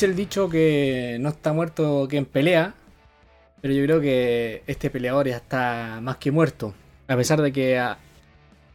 [0.00, 2.72] Dice el dicho que no está muerto quien pelea,
[3.60, 6.72] pero yo creo que este peleador ya está más que muerto.
[7.06, 7.98] A pesar de que ah,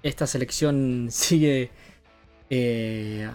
[0.03, 1.71] esta selección sigue
[2.51, 3.27] eh,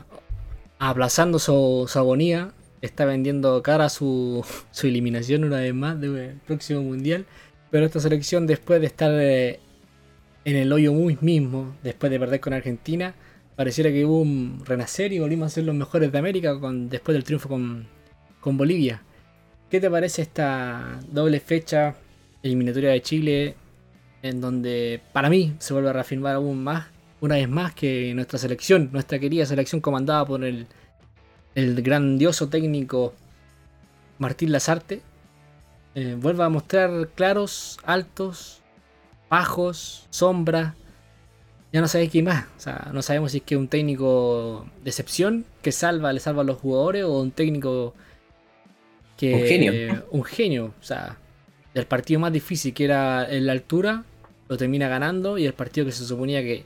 [0.78, 4.46] aplazando su, su agonía, está vendiendo cara su,
[4.84, 7.26] eliminación una vez más del próximo mundial.
[7.72, 9.58] Pero esta selección, después de estar eh,
[10.44, 13.16] en el hoyo muy mismo, después de perder con Argentina,
[13.60, 16.58] pareciera que hubo un renacer y volvimos a ser los mejores de América
[16.88, 17.86] después del triunfo con,
[18.40, 19.02] con Bolivia.
[19.68, 21.94] ¿Qué te parece esta doble fecha
[22.42, 23.54] eliminatoria de Chile
[24.22, 26.86] en donde para mí se vuelve a reafirmar aún más,
[27.20, 30.66] una vez más, que nuestra selección, nuestra querida selección comandada por el,
[31.54, 33.12] el grandioso técnico
[34.16, 35.02] Martín Lazarte,
[35.94, 38.62] eh, vuelve a mostrar claros, altos,
[39.28, 40.79] bajos, sombras.
[41.72, 42.46] Ya no sabéis qué más.
[42.56, 46.42] O sea, no sabemos si es que un técnico de excepción que salva, le salva
[46.42, 47.94] a los jugadores o un técnico
[49.16, 49.34] que.
[49.34, 50.04] Un genio.
[50.10, 50.74] un genio.
[50.80, 51.16] O sea,
[51.74, 54.04] el partido más difícil que era en la altura,
[54.48, 55.38] lo termina ganando.
[55.38, 56.64] Y el partido que se suponía que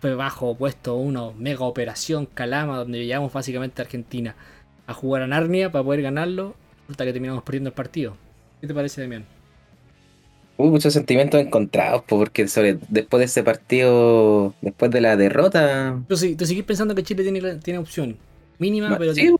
[0.00, 4.34] fue bajo, puesto uno, mega operación, Calama, donde llegamos básicamente a Argentina
[4.86, 6.56] a jugar a Narnia para poder ganarlo.
[6.82, 8.16] Resulta que terminamos perdiendo el partido.
[8.60, 9.24] ¿Qué te parece, Damián?
[10.62, 15.98] Hubo muchos sentimientos encontrados, po, porque sobre, después de ese partido, después de la derrota,
[16.08, 18.16] Tú, sí, tú sigues pensando que Chile tiene, tiene opción
[18.58, 19.34] mínima, ma- pero sí,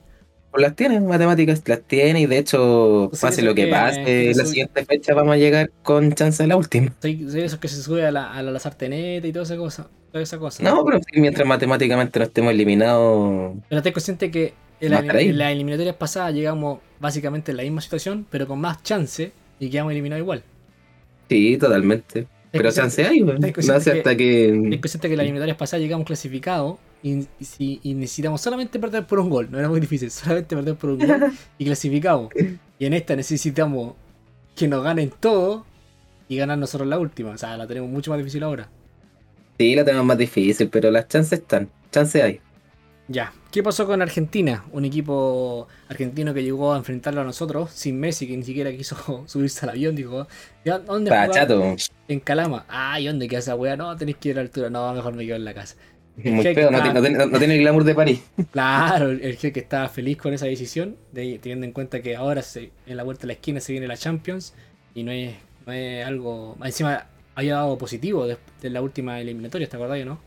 [0.57, 4.33] las tiene, matemáticas las tiene, y de hecho, Pues pase sí, lo que que- pase,
[4.35, 6.93] la siguiente fecha vamos a llegar con chance de la última.
[7.01, 9.89] de esos que se sube a la, a la sarteneta y toda esa cosa.
[10.11, 10.63] Toda esa cosa.
[10.63, 15.39] No, pero sí, mientras matemáticamente no estemos eliminados, Pero estoy consciente que en, la- en
[15.39, 19.93] las eliminatorias pasadas llegamos básicamente en la misma situación, pero con más chance y quedamos
[19.93, 20.43] eliminados igual.
[21.33, 22.27] Sí, totalmente.
[22.51, 23.43] Pero chance hay, weón.
[23.43, 24.79] ¿Estás No hace que- hasta que.
[24.81, 27.27] consciente que en las eliminatorias pasadas llegamos clasificados y,
[27.83, 29.49] y necesitamos solamente perder por un gol.
[29.51, 32.29] No era muy difícil, solamente perder por un gol y clasificamos.
[32.79, 33.95] Y en esta necesitamos
[34.55, 35.65] que nos ganen todo
[36.29, 37.31] y ganar nosotros la última.
[37.31, 38.69] O sea, la tenemos mucho más difícil ahora.
[39.59, 41.71] Sí, la tenemos más difícil, pero las chances están.
[41.91, 42.41] Chances hay.
[43.13, 44.65] Ya, ¿qué pasó con Argentina?
[44.73, 48.97] Un equipo argentino que llegó a enfrentarlo a nosotros sin Messi, que ni siquiera quiso
[49.27, 49.95] subirse al avión.
[49.95, 50.27] Dijo,
[50.65, 51.77] "¿Ya, ¿dónde Está jugar?" chato.
[52.09, 52.65] En Calama.
[52.69, 53.77] Ah, ¿y dónde queda esa weá?
[53.77, 54.71] No, tenéis que ir a la altura.
[54.71, 55.77] No, mejor me quedo en la casa.
[56.17, 58.23] Muy que feo, no, tiene- no tiene- no tiene el glamour de París.
[58.53, 62.41] Claro, el el jeque estaba feliz con esa decisión, de, teniendo en cuenta que ahora
[62.43, 64.55] se, en la vuelta de la esquina se viene la Champions
[64.95, 65.35] y no es,
[65.67, 66.57] no es algo.
[66.65, 70.19] Encima había dado positivo de, de la última eliminatoria, ¿te acordás, no?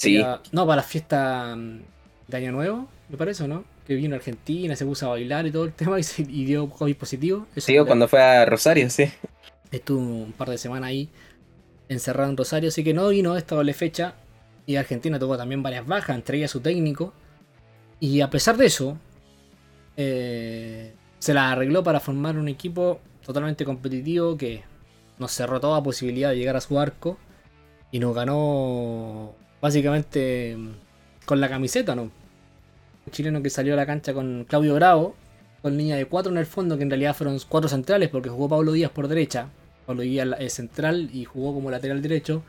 [0.00, 0.22] Sí,
[0.52, 1.80] no, para la fiesta mm,
[2.28, 3.64] de Año Nuevo, me parece, ¿no?
[3.86, 6.44] Que vino a Argentina, se puso a bailar y todo el tema y, se- y
[6.44, 7.46] dio COVID positivo.
[7.54, 9.04] Eso sí, cuando fue a Rosario, sí.
[9.70, 11.08] Estuvo un par de semanas ahí
[11.88, 14.14] encerrado en Rosario, así que no vino esta doble fecha.
[14.66, 17.12] Y Argentina tuvo también varias bajas, entre ellas su técnico.
[17.98, 18.96] Y a pesar de eso,
[19.96, 24.62] eh, se la arregló para formar un equipo totalmente competitivo que
[25.18, 27.18] nos cerró toda posibilidad de llegar a su arco.
[27.92, 30.56] Y nos ganó básicamente
[31.24, 32.02] con la camiseta, ¿no?
[32.02, 35.14] Un chileno que salió a la cancha con Claudio Bravo,
[35.62, 38.48] con línea de cuatro en el fondo, que en realidad fueron cuatro centrales porque jugó
[38.48, 39.48] Pablo Díaz por derecha.
[39.86, 42.42] Pablo Díaz es central y jugó como lateral derecho.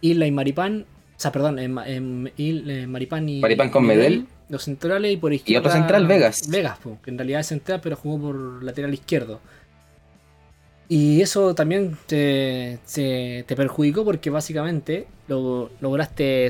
[0.00, 0.86] Isla y Maripán,
[1.16, 3.40] o sea, perdón, en, eh, Maripán y.
[3.40, 4.26] Maripán con Medel.
[4.48, 5.68] Los centrales y por izquierda.
[5.68, 6.48] otro central, Vegas.
[6.50, 9.40] Vegas, po, que en realidad es central, pero jugó por lateral izquierdo.
[10.88, 16.48] Y eso también te, te- te perjudicó porque básicamente lo, lograste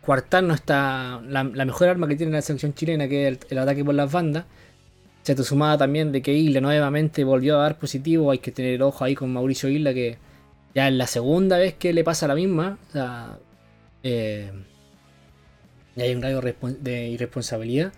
[0.00, 3.84] coartar nuestra, la, la mejor arma que tiene la selección chilena, que es el, ataque
[3.84, 4.44] por las bandas.
[5.22, 8.30] Se te sumaba también de que Isla nuevamente volvió a dar positivo.
[8.30, 10.18] Hay que tener ojo ahí con Mauricio Isla, que
[10.74, 12.78] ya es la segunda vez que le pasa la misma.
[12.88, 13.38] O sea,
[14.02, 14.50] eh,
[15.96, 16.42] hay un grado
[16.80, 17.92] de irresponsabilidad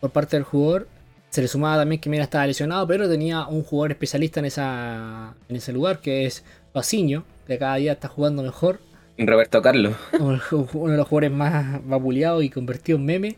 [0.00, 0.86] por parte del jugador.
[1.34, 5.34] Se le sumaba también que Mira estaba lesionado, pero tenía un jugador especialista en, esa,
[5.48, 8.78] en ese lugar, que es Paciño, que cada día está jugando mejor.
[9.18, 9.96] Roberto Carlos.
[10.20, 10.40] Uno
[10.74, 13.36] uno de los jugadores más vapuleados y convertido en meme.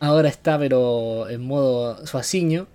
[0.00, 2.68] Ahora está, pero en modo Suaciño,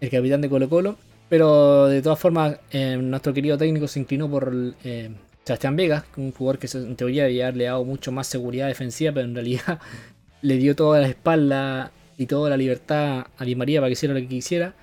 [0.00, 0.96] el capitán de Colo Colo.
[1.28, 4.54] Pero de todas formas, eh, nuestro querido técnico se inclinó por
[4.84, 5.10] eh,
[5.44, 9.26] Sebastián Vegas, un jugador que en teoría debía haberle dado mucho más seguridad defensiva, pero
[9.26, 9.80] en realidad
[10.40, 14.14] le dio toda la espalda y toda la libertad a Di María para que hiciera
[14.14, 14.74] lo que quisiera.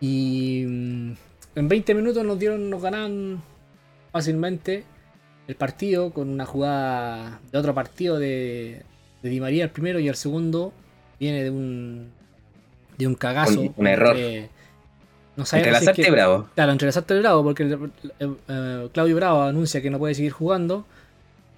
[0.00, 1.12] Y mm,
[1.56, 3.42] en 20 minutos nos dieron, nos ganaban
[4.12, 4.84] fácilmente
[5.46, 8.82] el partido con una jugada de otro partido de,
[9.22, 10.72] de Di María el primero y el segundo
[11.18, 12.08] viene de un
[12.96, 13.60] de un cagazo.
[13.62, 14.16] Un- un error.
[14.16, 14.50] entre-
[15.36, 16.48] no Entre sabemos la si es que- y Bravo.
[16.54, 20.84] Claro, entre y Bravo, porque eh, eh, Claudio Bravo anuncia que no puede seguir jugando.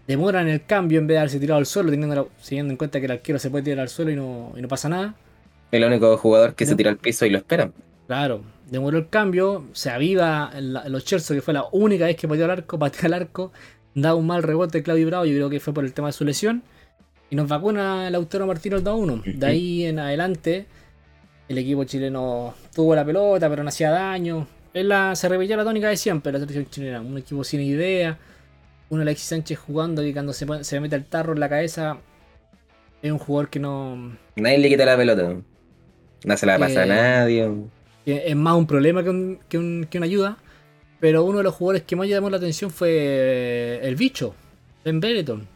[0.07, 3.07] Demoran el cambio en vez de haberse tirado al suelo, teniendo, teniendo en cuenta que
[3.07, 5.15] el arquero se puede tirar al suelo y no, y no pasa nada.
[5.71, 7.73] El único jugador que se tira al piso y lo esperan.
[8.07, 12.27] Claro, demoró el cambio, se aviva la- los Cherso, que fue la única vez que
[12.29, 13.53] pateó al arco, patea al arco,
[13.95, 16.25] da un mal rebote Claudio Bravo, yo creo que fue por el tema de su
[16.25, 16.63] lesión.
[17.31, 19.23] Y nos vacuna el Lautaro Martínez 2-1.
[19.39, 20.67] De ahí en adelante,
[21.49, 24.47] el equipo chileno tuvo la pelota, pero no hacía daño.
[24.75, 27.01] La, se repetía la tónica de siempre, la selección chilena.
[27.01, 28.19] Un equipo sin idea.
[28.93, 31.97] Un Alexis Sánchez jugando que cuando se, se mete el tarro en la cabeza
[33.03, 35.35] es un jugador que no, Nadie le quita la pelota.
[36.25, 37.51] No se la pasa a Eh, nadie.
[38.05, 40.37] es más un problema que, un- que un- que una ayuda.
[41.01, 44.35] Pero uno de los jugadores que más llamó la atención fue eh, el bicho,
[44.85, 45.49] Ben Bereton.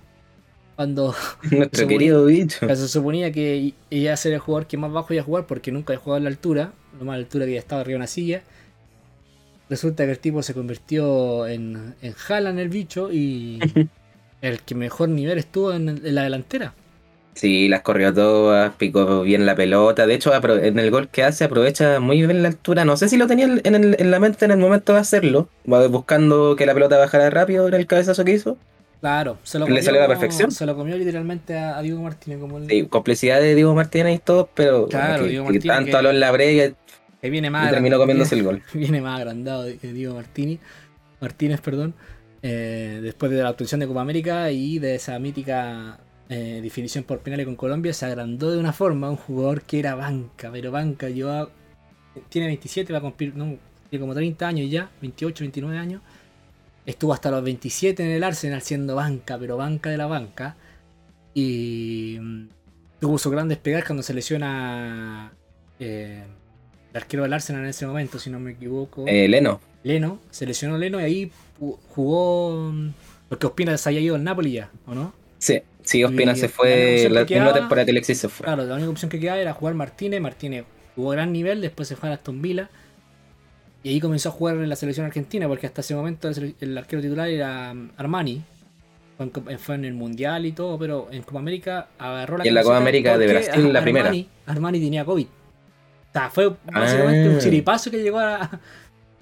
[0.74, 1.14] Cuando
[1.50, 2.66] Nuestro querido bicho.
[2.66, 5.70] se suponía que iba a ser el jugador que más bajo iba a jugar porque
[5.70, 8.06] nunca había jugado a la altura, lo más altura que ya estaba arriba de una
[8.06, 8.42] silla.
[9.68, 13.58] Resulta que el tipo se convirtió en, en Haaland el bicho y
[14.42, 16.74] el que mejor nivel estuvo en, en la delantera.
[17.34, 20.06] Sí, las corrió todas, picó bien la pelota.
[20.06, 22.86] De hecho, en el gol que hace aprovecha muy bien la altura.
[22.86, 25.48] No sé si lo tenía en, el- en la mente en el momento de hacerlo.
[25.70, 28.56] Va buscando que la pelota bajara rápido en el cabezazo que hizo.
[29.02, 30.50] Claro, se lo Le comió, salió a la perfección.
[30.50, 34.16] Se lo comió literalmente a, a Diego Martínez como el, Sí, complicidad de Diego Martínez
[34.16, 36.32] y todo, pero Claro, que, Diego que Martínez tanto que- habló en la
[37.30, 38.62] viene y más terminó agrandado- comiéndose el gol.
[38.74, 40.58] viene más agrandado que Diego Martini,
[41.20, 41.94] Martínez, perdón,
[42.42, 47.20] eh, después de la obtención de Copa América y de esa mítica eh, definición por
[47.20, 51.08] penales con Colombia, se agrandó de una forma un jugador que era banca, pero banca,
[51.08, 51.48] lleva,
[52.28, 53.56] tiene 27, va a cumplir, no,
[53.88, 56.02] tiene como 30 años ya, 28, 29 años,
[56.84, 60.56] estuvo hasta los 27 en el Arsenal siendo banca, pero banca de la banca,
[61.34, 62.48] y mm,
[63.00, 65.32] tuvo su gran despegar cuando se lesiona
[65.78, 66.24] eh,
[66.96, 69.04] el arquero del Arsenal en ese momento, si no me equivoco.
[69.06, 69.60] Eh, Leno.
[69.84, 71.30] Leno, se lesionó Leno y ahí
[71.90, 72.70] jugó.
[72.72, 72.90] mm,
[73.28, 75.12] Porque Ospina se había ido al Napoli ya, ¿o no?
[75.38, 78.44] Sí, sí, Ospina Y se fue la quedaba- temporada que Alexis se fue.
[78.44, 80.20] Claro, la única opción que quedaba era jugar Martínez.
[80.20, 80.64] Martínez
[80.94, 82.70] jugó gran nivel, después se fue a Aston Villa.
[83.82, 86.28] Y ahí comenzó a jugar en la selección argentina, porque hasta ese momento
[86.60, 88.42] el, arquero titular era mm, Armani.
[89.16, 92.44] Fue en, Copa- fue en el Mundial y todo, pero en Copa América agarró la
[92.44, 94.06] Y en la Copa América de Brasil, la primera.
[94.06, 95.26] Armani, Armani tenía COVID.
[96.16, 97.30] O sea, fue básicamente Ah.
[97.32, 98.48] un chiripazo que llegó a-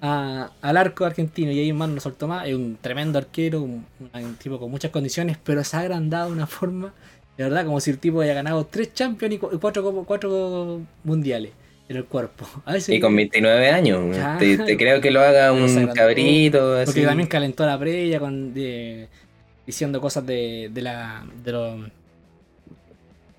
[0.01, 2.47] a- al arco argentino y ahí más no soltó más.
[2.47, 6.33] Es un tremendo arquero, un, un tipo con muchas condiciones, pero se ha agrandado de
[6.33, 6.93] una forma,
[7.37, 10.81] de verdad, como si el tipo haya ganado tres Champions y cu- y cuatro, cuatro
[11.03, 11.51] mundiales
[11.89, 12.45] en el cuerpo.
[12.65, 14.15] A veces Y con 29 años.
[14.39, 16.77] Te, te creo que lo haga un cabrito.
[16.85, 19.07] Porque también calentó la previa con de,
[19.67, 21.75] diciendo cosas de, de la de lo,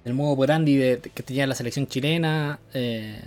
[0.04, 2.58] del modo operandi de, que tenía la selección chilena.
[2.74, 3.20] eh,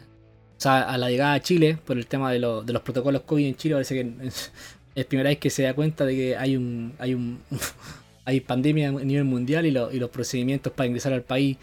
[0.62, 3.46] sea, a la llegada a Chile, por el tema de, lo- de los protocolos COVID
[3.48, 4.52] en Chile, parece que es,
[4.96, 7.40] es primera vez que se da cuenta de que hay un hay un
[8.26, 11.58] hay pandemia a nivel mundial y, lo- y los procedimientos para ingresar al país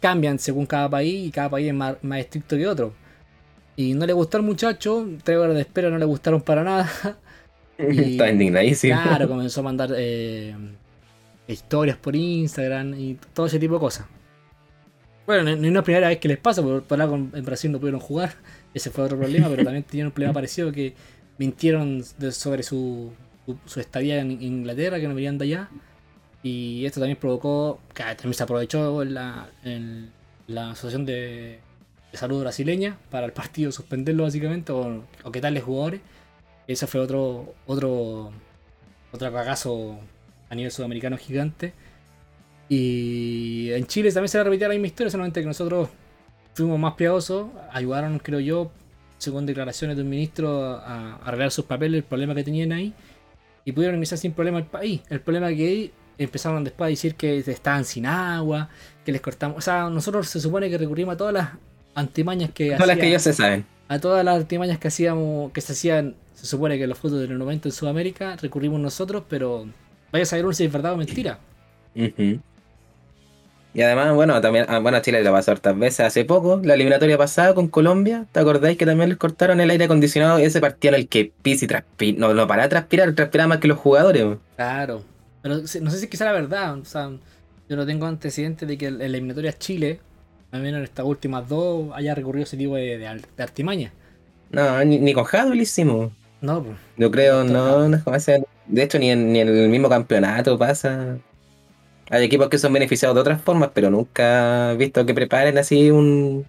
[0.00, 2.92] cambian según cada país y cada país es más, más estricto que otro.
[3.76, 6.90] Y no le gustó al muchacho, tres horas de espera no le gustaron para nada.
[7.78, 9.00] y- Está indignadísimo.
[9.02, 10.54] Claro, comenzó a mandar eh,
[11.48, 14.06] historias por Instagram y todo ese tipo de cosas.
[15.26, 18.34] Bueno, no es la primera vez que les pasa, porque en Brasil no pudieron jugar.
[18.74, 20.94] Ese fue otro problema, pero también tenían un problema parecido que
[21.38, 22.02] mintieron
[22.32, 23.12] sobre su,
[23.66, 25.68] su, estadía en Inglaterra, que no venían de allá.
[26.42, 30.10] Y esto también provocó, que también se aprovechó la, en
[30.48, 31.60] la Asociación de,
[32.10, 36.00] de Salud Brasileña para el partido suspenderlo básicamente o, o quitarle jugadores.
[36.66, 38.32] Ese fue otro, otro,
[39.12, 39.98] otro cagazo
[40.50, 41.74] a nivel sudamericano gigante.
[42.74, 45.90] Y en Chile también se repetía la misma historia, solamente que nosotros
[46.54, 48.70] fuimos más piadosos, ayudaron, creo yo,
[49.18, 52.94] según declaraciones de un ministro, a, a arreglar sus papeles, el problema que tenían ahí,
[53.66, 55.02] y pudieron ingresar sin problema al país.
[55.10, 58.70] El problema que ahí empezaron después a decir que estaban sin agua,
[59.04, 59.58] que les cortamos.
[59.58, 61.48] O sea, nosotros se supone que recurrimos a todas las
[61.94, 63.66] antimañas que Todas las que ellos se saben.
[63.88, 67.20] a todas las artimañas que hacíamos, que se hacían, se supone que en los fotos
[67.20, 69.66] de los 90 en Sudamérica, recurrimos nosotros, pero
[70.10, 71.38] vaya a saber si es verdad o mentira.
[71.94, 72.40] Ujú.
[73.74, 76.00] Y además, bueno, también, ah, bueno, Chile le pasó hartas veces.
[76.00, 79.86] Hace poco, la eliminatoria pasada con Colombia, ¿te acordáis que también les cortaron el aire
[79.86, 80.38] acondicionado?
[80.38, 83.58] Ese partido en el que pis y transpira, no, no para de transpirar, transpiraba más
[83.58, 84.26] que los jugadores.
[84.56, 85.02] Claro.
[85.42, 86.78] Pero no sé si sea la verdad.
[86.78, 87.10] O sea,
[87.68, 90.00] yo no tengo antecedentes de que en la eliminatoria Chile,
[90.52, 93.92] menos en estas últimas dos, haya recurrido ese tipo de, de al- de artimaña.
[94.50, 96.12] No, ni, ni con Jadwe lo hicimos.
[96.42, 96.76] No, pues.
[96.98, 98.02] Yo creo, No, no, no
[98.66, 101.16] De hecho, ni en, ni en el mismo campeonato pasa.
[102.12, 105.90] Hay equipos que son beneficiados de otras formas, pero nunca he visto que preparen así
[105.90, 106.44] un,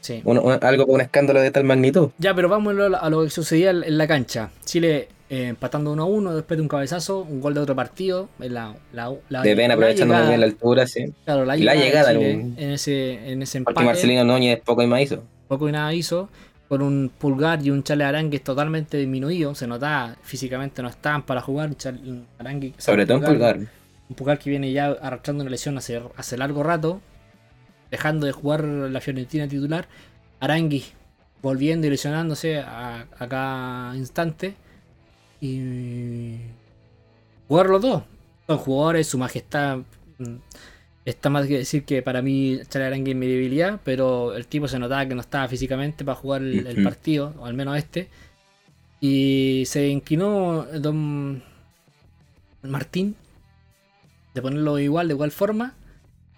[0.00, 0.20] Sí.
[0.24, 2.10] un- un- algo con un escándalo de tal magnitud.
[2.18, 4.50] Ya, pero vamos a lo, que sucedía en en la cancha.
[4.64, 8.28] Chile eh, empatando 1 a 1 después de un cabezazo, un gol de otro partido.
[8.38, 11.06] en La, la, la- De Ben la aprovechando muy llegada- bien la altura, sí.
[11.24, 12.54] Claro, la la llegada, Chile ¿no?
[12.62, 13.86] en ese, en ese Porque empate.
[13.86, 15.24] Marcelino Núñez poco y más hizo.
[15.48, 16.28] poco y nada hizo.
[16.68, 19.54] Con un pulgar y un chale arangue totalmente disminuido.
[19.54, 21.74] Se notaba físicamente no estaban para jugar.
[21.76, 22.00] Chale-
[22.78, 23.58] Sobre todo en pulgar.
[24.08, 27.00] Un pulgar que viene ya arrastrando una lesión hace, hace largo rato.
[27.90, 29.88] Dejando de jugar la Fiorentina titular.
[30.40, 30.84] Arangui
[31.42, 34.54] volviendo y lesionándose a, a cada instante.
[35.40, 36.36] Y
[37.48, 38.02] jugar los dos.
[38.46, 39.78] Son jugadores, su majestad.
[40.18, 40.36] mm,
[41.04, 44.68] Está más que decir que para mí Chale Arangui es mi debilidad, pero el tipo
[44.68, 48.08] se notaba que no estaba físicamente para jugar el, el partido, o al menos este.
[49.00, 51.42] Y se inclinó Don
[52.62, 53.16] Martín
[54.34, 55.74] de ponerlo igual, de igual forma.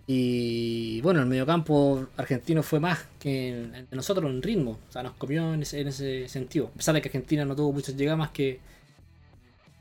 [0.09, 4.79] Y bueno, el mediocampo argentino fue más que de nosotros en ritmo.
[4.89, 6.67] O sea, nos comió en ese, en ese sentido.
[6.73, 8.61] A pesar de que Argentina no tuvo muchas llegadas más que.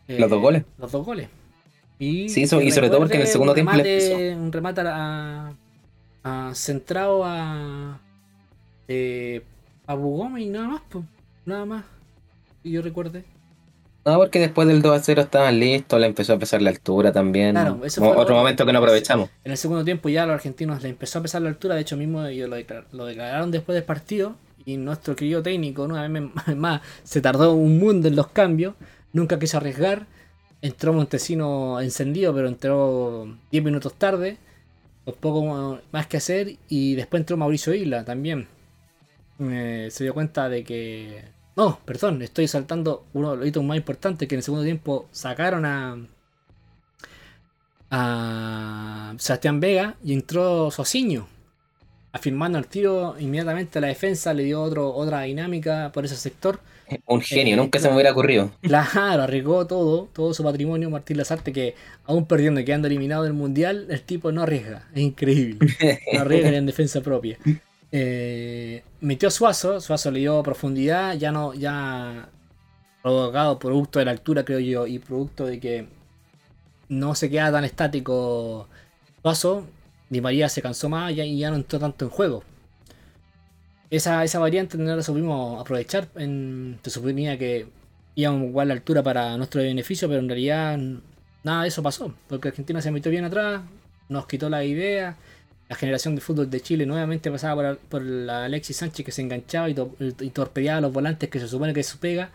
[0.08, 0.64] eh, Los dos goles.
[0.80, 1.30] Los dos goles.
[2.00, 4.82] Y, Sí, so- y sobre todo porque en el segundo un tiempo remate, Un remate
[4.82, 5.54] a,
[6.24, 8.00] a- centrado a.
[8.88, 9.42] Eh,
[9.88, 11.06] a Bugome y nada más, pues.
[11.46, 11.86] Nada más.
[12.64, 13.24] Y yo recuerde.
[14.06, 17.12] No, porque después del 2 a 0 estaban listos, le empezó a pesar la altura
[17.12, 17.52] también.
[17.54, 19.30] Claro, eso fue otro momento que no aprovechamos.
[19.44, 21.82] En el segundo tiempo ya a los argentinos les empezó a pesar la altura, de
[21.82, 26.08] hecho mismo ellos lo, declar- lo declararon después del partido y nuestro querido técnico, una
[26.08, 28.76] vez más, se tardó un mundo en los cambios,
[29.12, 30.06] nunca quiso arriesgar,
[30.62, 34.38] entró Montesino encendido, pero entró 10 minutos tarde,
[35.04, 38.48] con poco más que hacer y después entró Mauricio Isla también.
[39.40, 41.35] Eh, se dio cuenta de que...
[41.58, 45.08] No, perdón, estoy saltando uno de los hitos más importantes que en el segundo tiempo
[45.12, 45.98] sacaron a,
[47.90, 51.28] a Sebastián Vega y entró Sociño.
[52.14, 56.62] Afirmando el tiro inmediatamente a la defensa, le dio otro, otra dinámica por ese sector.
[57.08, 58.52] Un genio, Eh, nunca se me hubiera ocurrido.
[58.62, 63.34] Claro, arriesgó todo, todo su patrimonio Martín Lazarte que aún perdiendo y quedando eliminado del
[63.34, 64.90] mundial, el tipo no arriesga.
[64.94, 65.78] Es increíble.
[66.12, 67.40] No arriesga en defensa propia.
[67.98, 72.28] Eh, metió Suazo, Suazo le dio profundidad, ya no, ya
[73.02, 75.88] provocado producto de la altura, creo yo, y producto de que
[76.90, 78.68] no se queda tan estático
[79.22, 79.66] Suazo,
[80.10, 82.44] Di María se cansó más y ya, no entró tanto en juego.
[83.90, 86.10] Esa, esa variante no la supimos aprovechar.
[86.16, 87.68] En, se suponía que
[88.16, 90.78] íbamos igual la altura para nuestro beneficio, pero en realidad
[91.44, 92.14] nada de eso pasó.
[92.28, 93.62] Porque Argentina se metió bien atrás,
[94.10, 95.16] nos quitó la idea.
[95.68, 99.22] La generación de fútbol de Chile nuevamente pasaba por, por la Alexis Sánchez que se
[99.24, 102.30] enganchaba y, to- y torpedeaba los volantes que se supone que es su pega.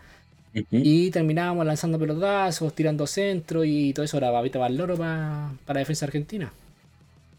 [0.69, 5.53] Y terminábamos lanzando pelotazos, tirando centro y todo eso era babita para el loro pa-
[5.65, 6.51] para la defensa argentina.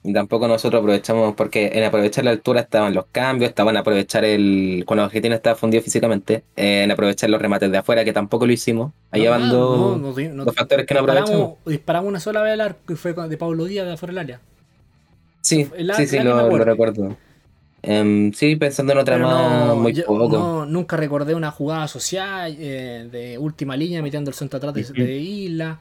[0.04, 4.82] Y tampoco nosotros aprovechamos, porque en aprovechar la altura estaban los cambios, estaban aprovechar el.
[4.86, 8.52] Cuando Argentina estaba fundido físicamente, eh, en aprovechar los remates de afuera, que tampoco lo
[8.52, 8.92] hicimos.
[9.12, 11.52] Ahí No, van no, no, no- dos factores que no aprovechamos.
[11.66, 14.40] disparamos una sola vez al arco y fue de Pablo Díaz de afuera del área.
[15.42, 17.16] Sí, el- sí, sí, lo, lo recuerdo.
[17.84, 20.28] Em, sí, pensando en otra Pero más, no, muy yo poco.
[20.28, 24.84] no- nunca recordé una jugada social eh, de última línea metiendo el centro atrás de,
[25.04, 25.78] de Isla.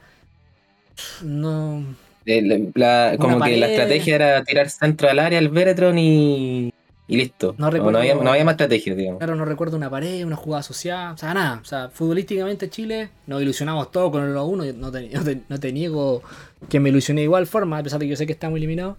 [1.24, 1.84] No.
[2.25, 3.72] El- la- como que la pared.
[3.74, 6.72] estrategia era tirar centro al área, el Veretron y,
[7.08, 7.56] y listo.
[7.58, 9.20] No No, recuerdo- había, no había más estrategia, digamos.
[9.20, 11.60] Claro, no recuerdo una pared, una jugada asociada, o sea, nada.
[11.62, 14.65] O sea, futbolísticamente Chile nos ilusionamos todos con el 1-1.
[14.65, 16.22] yo No te, no, te, no te niego
[16.70, 18.98] que me ilusioné de igual forma, a pesar de que yo sé que estamos eliminados.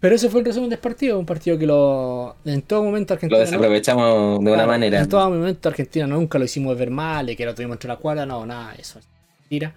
[0.00, 3.16] Pero ese fue el resumen del partido, un partido que lo en todo momento Lo
[3.16, 3.38] Argentina.
[3.38, 4.98] no- desaprovechamos de una manera.
[5.00, 7.96] En todo momento Argentina nunca lo hicimos ver mal, de que lo tuvimos entre la
[7.96, 9.06] cuadra, no, nada, eso es
[9.40, 9.74] mentira.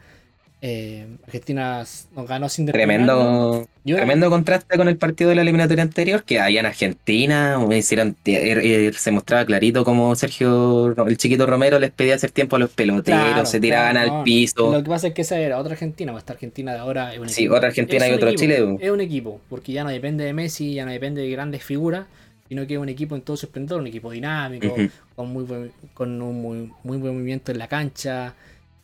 [0.66, 1.84] Eh, Argentina
[2.16, 2.66] nos ganó sin.
[2.68, 7.60] Tremendo, Yo- tremendo contraste con el partido de la eliminatoria anterior, que allá en Argentina
[7.76, 12.56] hicieron, er- er- se mostraba clarito como Sergio, el chiquito Romero les pedía hacer tiempo
[12.56, 14.24] a los peloteros, Claro, se tiraban claro, al no.
[14.24, 14.72] piso.
[14.72, 17.20] Lo que pasa es que esa era otra Argentina, pues esta Argentina de ahora es
[17.20, 17.56] un Sí, equipo.
[17.56, 18.78] otra Argentina Es y otro equipo, Chile.
[18.80, 22.06] Es un equipo, porque ya no depende de Messi, ya no depende de grandes figuras,
[22.48, 24.74] sino que es un equipo en todo su esplendor, un equipo dinámico,
[25.14, 28.34] con muy buen, con un muy, muy buen movimiento en la cancha.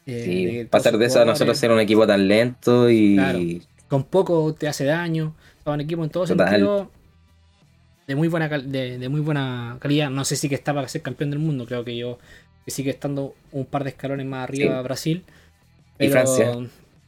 [0.09, 3.39] Eh, Sí, de pasar de eso a nosotros ser un equipo tan lento y Claro.
[3.87, 5.35] con poco te hace daño.
[5.63, 6.49] Son un equipo en todo Total.
[6.49, 6.91] sentido
[8.07, 10.09] de muy buena de, de muy buena calidad.
[10.09, 12.17] No sé si que está para ser campeón del mundo, creo que yo
[12.65, 14.83] que sigue estando un par de escalones más arriba Sí.
[14.83, 15.23] Brasil.
[15.27, 16.57] Y Pero Francia.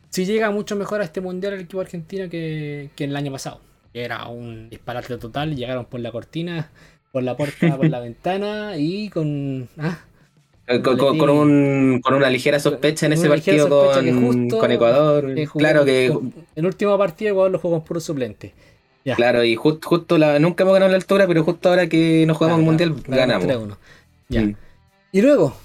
[0.10, 3.60] sí llega mucho mejor a este mundial el equipo argentino que, que el año pasado.
[3.94, 6.70] Era un disparate total, llegaron por la cortina
[7.12, 9.68] por la puerta, por la ventana y con.
[9.78, 10.00] Ah,
[10.82, 15.38] Con, con- un, con una ligera sospecha en ese partido con, Ecuador.
[15.38, 16.14] eh, claro que
[16.56, 18.54] el último partido Ecuador lo jugó con puro suplente.
[19.04, 19.16] Ya.
[19.16, 22.38] Claro, y just- justo la, nunca hemos ganado la altura, pero justo ahora que nos
[22.38, 23.48] jugamos el mundial, ganamos.
[23.48, 23.78] 3-1.
[24.30, 24.42] Ya.
[24.44, 24.56] Mm.
[25.12, 25.56] Y luego,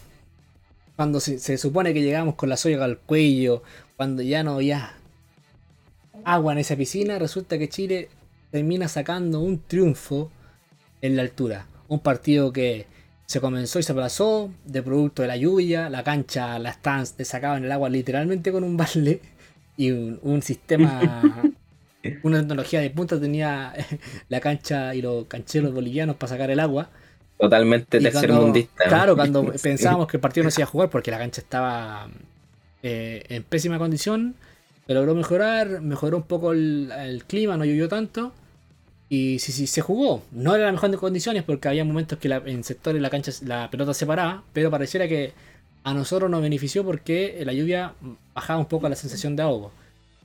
[0.97, 3.63] cuando se, se supone que llegamos con la soga al cuello,
[3.97, 4.95] cuando ya no había
[6.25, 8.09] agua en esa piscina, resulta que Chile
[8.51, 10.31] termina sacando un triunfo
[11.03, 11.67] en la altura.
[11.89, 12.87] Un partido que
[13.27, 17.25] se comenzó y se aplazó de producto de la lluvia, la cancha la estaban te
[17.25, 19.21] sacaban el agua literalmente con un balde
[19.77, 21.23] y un, un sistema,
[22.23, 23.75] una tecnología de punta tenía
[24.29, 26.89] la cancha y los cancheros bolivianos para sacar el agua.
[27.39, 28.85] Totalmente tercermundista.
[28.85, 32.09] Claro, cuando pensábamos que el partido no se iba a jugar porque la cancha estaba
[32.83, 34.37] eh, en pésima condición,
[34.87, 38.33] se logró mejorar, mejoró un poco el, el clima, no llovió tanto.
[39.09, 40.23] Y sí, sí, se jugó.
[40.33, 43.31] No era la mejor de condiciones porque había momentos que la- en sectores la cancha
[43.45, 45.33] la pelota se paraba, pero pareciera que
[45.85, 47.95] a nosotros nos benefició porque la lluvia
[48.35, 49.71] bajaba un poco la sensación de ahogo.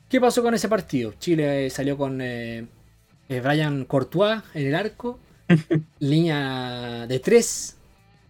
[0.09, 1.13] ¿Qué pasó con ese partido?
[1.19, 2.65] Chile eh, salió con eh,
[3.29, 5.19] eh, Brian Courtois en el arco,
[6.00, 7.77] línea de 3.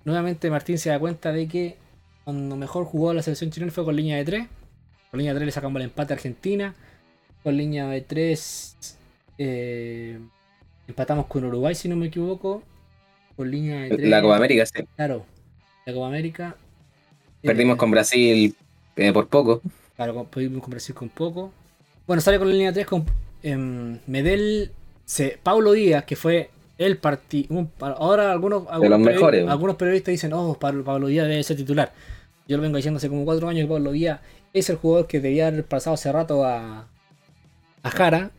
[0.03, 1.77] Nuevamente Martín se da cuenta de que
[2.25, 4.47] cuando mejor jugó la selección chilena fue con línea de 3.
[5.09, 6.75] Con línea de 3 le sacamos el empate a Argentina.
[7.43, 8.97] Con línea de 3
[10.91, 12.61] empatamos con Uruguay, si no me equivoco.
[13.35, 14.09] Con línea de 3.
[14.09, 14.83] La Copa América, sí.
[14.95, 15.25] Claro,
[15.85, 16.55] la Copa América.
[17.41, 18.55] Perdimos Eh, con Brasil
[18.97, 19.61] eh, por poco.
[19.95, 21.51] Claro, pudimos con Brasil con poco.
[22.05, 23.05] Bueno, sale con la línea 3 con
[23.41, 24.71] em, Medel,
[25.05, 27.67] se, Paulo Díaz, que fue el partido.
[27.79, 29.47] Ahora algunos, algunos, los periodi- mejores.
[29.47, 31.93] algunos periodistas dicen, oh, Pablo, Pablo Díaz debe ser titular.
[32.47, 34.19] Yo lo vengo diciendo hace como 4 años que Pablo Díaz
[34.53, 36.85] es el jugador que debía haber pasado hace rato a,
[37.83, 38.31] a Jara.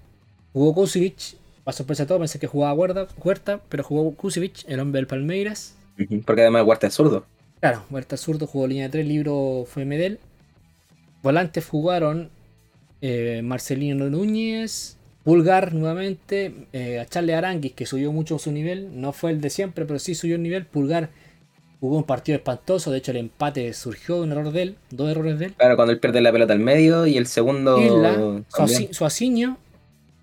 [0.52, 4.80] Jugó Kusevich, para sorpresa de todo, pensé que jugaba Huerta, Huerta pero jugó Kusevich, el
[4.80, 5.76] hombre del Palmeiras.
[6.24, 7.24] Porque además Huerta es zurdo.
[7.60, 10.18] Claro, Huerta zurdo jugó línea de 3, libro fue Medel.
[11.22, 12.30] Volantes jugaron
[13.00, 19.12] eh, Marcelino Núñez, Pulgar nuevamente, eh, a Charles Aranguis que subió mucho su nivel, no
[19.12, 20.66] fue el de siempre, pero sí subió el nivel.
[20.66, 21.10] Pulgar
[21.78, 25.10] jugó un partido espantoso, de hecho el empate surgió de un error de él, dos
[25.10, 25.54] errores de él.
[25.54, 27.80] Claro, cuando él pierde la pelota al medio y el segundo.
[27.80, 28.42] Isla,
[28.90, 29.58] Suaciño,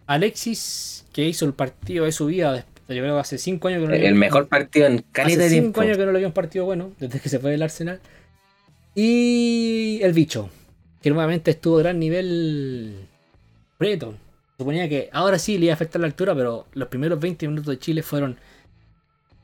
[0.06, 3.86] Alexis, que hizo el partido de su vida, yo creo que hace 5 años que
[3.88, 5.82] no le El vio- mejor partido en calidad Hace de 5 tiempo.
[5.82, 8.00] años que no le vio un partido bueno, desde que se fue del Arsenal.
[8.96, 10.50] Y el bicho,
[11.02, 12.96] que nuevamente estuvo a gran nivel
[13.78, 14.16] Preto.
[14.58, 17.68] Suponía que ahora sí le iba a afectar la altura, pero los primeros 20 minutos
[17.72, 18.38] de Chile fueron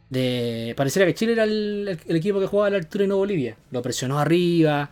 [0.10, 0.74] de.
[0.76, 3.18] Pareciera que Chile era el, el- el equipo que jugaba a la altura y no
[3.18, 3.56] Bolivia.
[3.72, 4.90] Lo presionó arriba.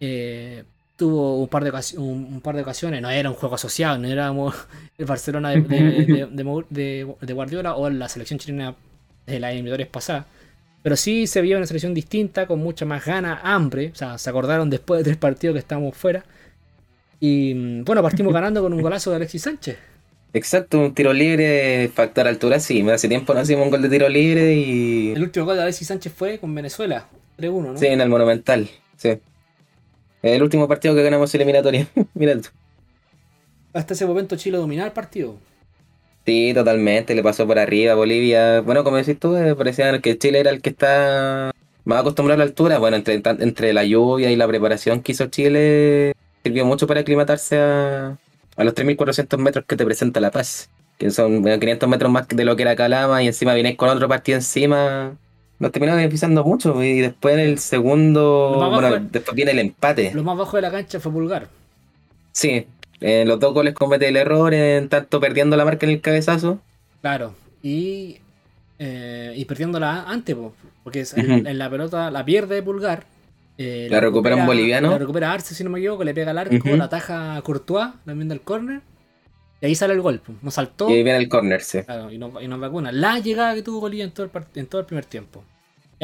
[0.00, 0.64] eh,
[1.00, 3.02] tuvo un par, de un, un par de ocasiones.
[3.02, 4.52] No era un juego asociado, no era como
[4.98, 8.74] el Barcelona de, de- de- de Mou- de- de Guardiola o la selección chilena
[9.26, 10.26] de las eliminatorias pasadas.
[10.82, 13.90] Pero sí se vio una selección distinta, con mucha más gana, hambre.
[13.92, 16.24] O sea, se acordaron después de tres partidos que estábamos fuera.
[17.18, 19.78] Y mm, bueno, partimos ganando con un golazo de Alexis Sánchez.
[20.32, 22.88] Exacto, un tiro libre, factor altura, sí.
[22.88, 25.10] Hace tiempo no hacíamos un gol de tiro libre y.
[25.12, 27.08] El último gol de Alexis Sánchez fue con Venezuela,
[27.38, 27.76] 3-1, ¿no?
[27.76, 29.18] Sí, en el Monumental, sí.
[30.22, 31.86] El último partido que ganamos eliminatoria.
[32.14, 32.48] Mira tú.
[33.72, 35.36] Hasta ese momento Chile dominaba el partido.
[36.26, 38.60] Sí, totalmente, le pasó por arriba a Bolivia.
[38.60, 41.52] Bueno, como decís tú, eh, parecía que Chile era el que está
[41.84, 42.78] más acostumbrado a la altura.
[42.78, 47.58] Bueno, entre, entre la lluvia y la preparación que hizo Chile, sirvió mucho para aclimatarse
[47.58, 48.18] a,
[48.56, 50.68] a los 3.400 metros que te presenta La Paz.
[50.98, 53.88] Que son bueno, 500 metros más de lo que era Calama y encima vienes con
[53.88, 55.16] otro partido encima.
[55.60, 60.10] Nos terminó beneficiando mucho y después en el segundo, bueno, es- después viene el empate.
[60.14, 61.46] Lo más bajo de la cancha fue Pulgar.
[62.32, 62.66] Sí,
[63.00, 66.60] en los dos goles comete el error, en tanto perdiendo la marca en el cabezazo.
[67.02, 67.34] Claro.
[67.62, 68.16] Y,
[68.78, 73.04] eh, y perdiéndola antes, po, porque es- en, la pelota la pierde Pulgar.
[73.58, 74.90] eh, La recupera un boliviano.
[74.90, 76.76] La recupera Arce, si no me equivoco, le pega al arco, Ujú.
[76.76, 78.80] la ataja a Courtois, también del córner.
[79.60, 80.20] Y ahí sale el gol.
[80.20, 80.32] po.
[80.40, 81.82] Nos saltó Y ahí viene el córner, sí.
[81.82, 82.90] claro, y, nos, y nos vacuna.
[82.92, 85.44] La llegada que tuvo Bolivia en todo el, en todo el primer tiempo.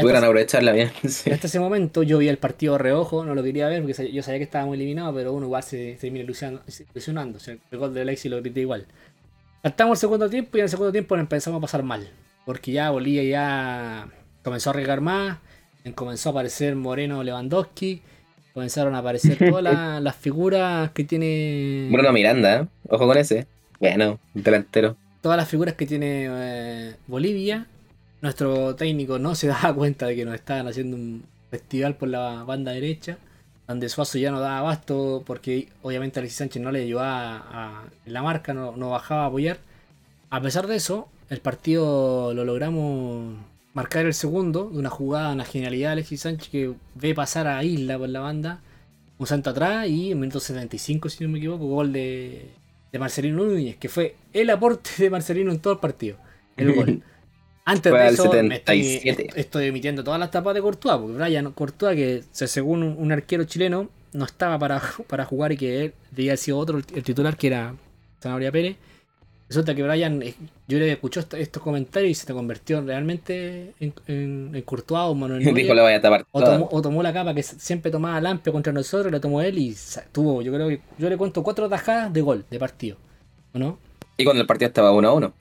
[0.03, 0.91] Pudieron aprovecharla bien.
[1.09, 1.31] sí.
[1.31, 4.39] hasta ese momento yo vi el partido reojo, no lo quería ver porque yo sabía
[4.39, 7.39] que estábamos eliminados, pero uno igual se, termina ilusionando.
[7.71, 8.87] el gol de Alexis lo grité igual.
[9.63, 12.09] Saltamos el segundo tiempo y en el segundo tiempo empezamos a pasar mal.
[12.45, 14.09] Porque ya Bolivia ya
[14.45, 15.39] comenzó a arriesgar más,
[15.95, 18.03] comenzó a aparecer Moreno Lewandowski,
[18.55, 21.89] comenzaron a aparecer todas la- las figuras que tiene.
[21.91, 22.67] Bruno Miranda, ¿eh?
[22.89, 23.47] ojo con ese.
[23.81, 24.97] Bueno, delantero.
[25.21, 27.67] todas las figuras que tiene eh, Bolivia.
[28.23, 32.45] Nuestro técnico no se daba cuenta de que nos estaban haciendo un festival por la
[32.45, 33.19] banda derecha,
[33.69, 38.23] donde Suazo ya no daba abasto porque obviamente Alexis Sánchez no le ayudaba a, la
[38.23, 39.59] marca, no, no bajaba a apoyar.
[40.31, 43.37] A pesar de eso, el partido lo logramos
[43.75, 47.63] marcar el segundo de una jugada, una genialidad de Alexis Sánchez que ve pasar a
[47.63, 48.61] Isla por la banda,
[49.19, 52.51] un santo atrás y en minuto 75, si no me equivoco, gol de,
[52.93, 56.17] de Marcelino Núñez, que fue el aporte de Marcelino en todo el partido.
[56.57, 57.03] El gol.
[57.69, 59.41] Antes Fue de eso, me estoy, 77.
[59.41, 63.11] estoy emitiendo todas las tapas de Courtois, porque Brian Courtois, que se- según un, un
[63.13, 67.37] arquero chileno, no estaba para, para jugar y que él debía sido otro, el, titular,
[67.37, 67.75] que era
[68.23, 68.77] Zanahoria Pérez.
[69.49, 70.35] Resulta que Brian, eh,
[70.69, 75.03] yo le escuchó est- estos comentarios y se te convirtió realmente en, en, en Courtois
[75.11, 75.55] o Manuel Neuer.
[75.57, 78.53] Dijo, le vaya a tapar O tomó, o tomó la capa que siempre tomaba Lampio
[78.53, 79.77] contra nosotros, la tomó él y
[80.13, 82.97] tuvo, yo creo que, yo le cuento cuatro tajadas de gol, de partido.
[83.55, 83.79] ¿O no?
[84.17, 85.33] Y cuando el partido estaba 1 a 1.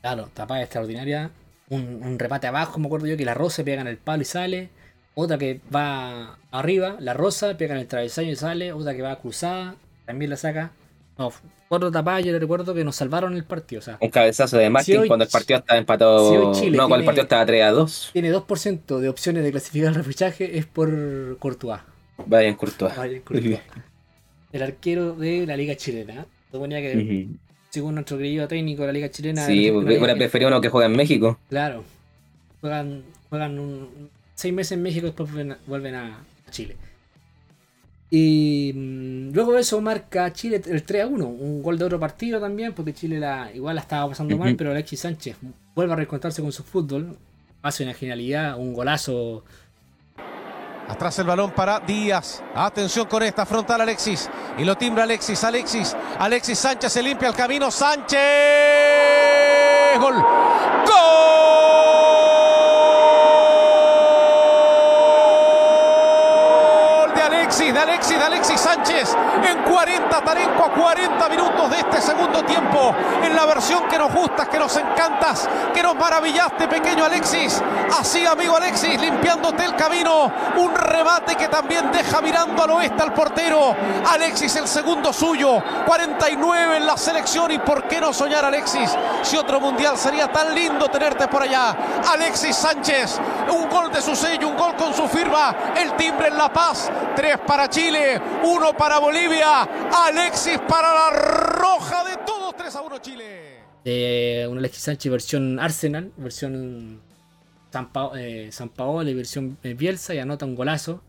[0.00, 1.30] Claro, tapada extraordinaria.
[1.70, 4.26] Un, un remate abajo, me acuerdo yo, que la rosa pega en el palo y
[4.26, 4.68] sale.
[5.14, 8.72] Otra que va arriba, la rosa pega en el travesaño y sale.
[8.72, 10.72] Otra que va cruzada, también la saca.
[11.18, 11.32] No,
[11.68, 13.78] cuatro tapadas, yo le recuerdo que nos salvaron el partido.
[13.80, 16.54] O sea, Un cabezazo de Si hoy- cuando el partido estaba empatado.
[16.54, 18.10] si no, cuando el partido estaba 3 a 2.
[18.12, 21.80] tiene 2% de opciones de clasificar al repechaje, es por Courtois.
[22.26, 22.96] Vaya en Courtois.
[22.98, 23.60] Brian Courtois.
[24.52, 26.26] El arquero de la Liga Chilena.
[26.50, 27.38] Suponía que, Ujú.
[27.70, 29.46] Según nuestro querido técnico de la Liga Chilena.
[29.46, 31.38] Sí, porque hubiera preferido uno que juega en México.
[31.48, 31.84] Claro.
[32.60, 36.18] Juegan, juegan un- seis meses en México y después vuelven a, vuelven a
[36.50, 36.76] Chile.
[38.10, 41.26] Y mm, luego de eso marca Chile el 3 a 1.
[41.26, 44.72] Un gol de otro partido también, porque Chile la, igual la estaba pasando mal, pero
[44.72, 45.36] Alexis Sánchez
[45.74, 47.16] vuelve a reencontrarse con su fútbol.
[47.62, 49.44] Hace una genialidad, un golazo.
[50.90, 52.42] Atrás el balón para Díaz.
[52.52, 54.28] Atención con esta frontal Alexis.
[54.58, 55.44] Y lo timbra Alexis.
[55.44, 55.96] Alexis.
[56.18, 57.70] Alexis Sánchez se limpia el camino.
[57.70, 58.18] Sánchez.
[60.00, 60.14] Gol.
[60.14, 60.24] Gol
[67.14, 69.16] de Alexis, de Alexis, de Alexis Sánchez.
[69.70, 72.92] 40, Tarenco a 40 minutos de este segundo tiempo.
[73.22, 77.62] En la versión que nos gustas, que nos encantas, que nos maravillaste, pequeño Alexis.
[77.98, 80.32] Así, amigo Alexis, limpiándote el camino.
[80.56, 83.76] Un remate que también deja mirando al oeste al portero.
[84.10, 85.62] Alexis, el segundo suyo.
[85.86, 87.52] 49 en la selección.
[87.52, 88.90] ¿Y por qué no soñar, Alexis?
[89.22, 91.76] Si otro mundial sería tan lindo tenerte por allá.
[92.10, 95.54] Alexis Sánchez, un gol de su sello, un gol con su firma.
[95.76, 96.90] El timbre en La Paz.
[97.20, 99.60] Tres para Chile, uno para Bolivia.
[100.06, 102.56] Alexis para la roja de todos.
[102.56, 104.46] 3 a 1 Chile.
[104.48, 106.98] un Alexis Sánchez versión Arsenal, versión
[107.70, 111.02] San, Pa- eh, San Paolo, versión eh, Bielsa y anota un golazo.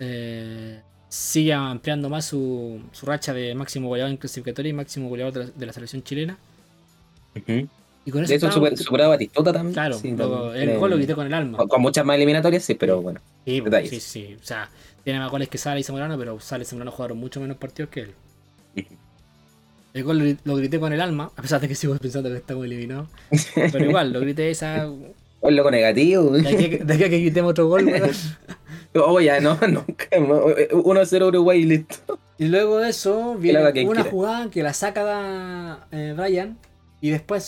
[0.00, 5.34] Eh, sigue ampliando más su, su racha de máximo goleador en clasificatoria y máximo goleador
[5.34, 6.38] de la, de la selección chilena.
[7.36, 7.68] Ujú.
[8.08, 9.74] Y con eso De hecho, super- superado a Batistuta también.
[9.74, 10.70] claro, Sí, también.
[10.70, 11.58] el gol lo grité con el alma.
[11.58, 13.20] con, con muchas más eliminatorias, sí, pero bueno.
[13.44, 13.90] Sí, detalles.
[13.90, 14.36] sí, sí.
[14.40, 14.70] O sea,
[15.04, 17.90] tiene más goles que Sala y Zamorano, pero Sala y Zamorano jugaron mucho menos partidos
[17.90, 18.14] que él.
[19.92, 22.36] El gol lo- lo grité con el alma, a pesar de que sigo pensando que
[22.36, 23.08] estamos eliminados.
[23.54, 24.88] Pero igual, lo grité esa.
[25.42, 26.30] Es loco negativo.
[26.30, 28.10] De aquí, a- de aquí a que quitemos otro gol, weón.
[28.94, 30.06] Oh, ya, no, nunca.
[30.18, 30.46] no.
[30.46, 32.18] 1-0 Uruguay y listo.
[32.38, 34.02] Y luego de eso viene una quiera.
[34.04, 36.56] jugada que la saca eh, Brian.
[37.00, 37.44] Y después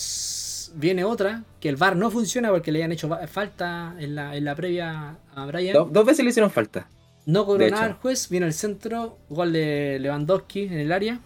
[0.75, 4.45] viene otra que el VAR no funciona porque le habían hecho falta en la, en
[4.45, 5.73] la previa a Brian.
[5.75, 6.89] Do- dos veces le hicieron falta.
[7.27, 7.93] No cobró de nada hecho.
[7.95, 8.29] el juez.
[8.29, 11.21] Viene el centro, gol de Lewandowski en el área.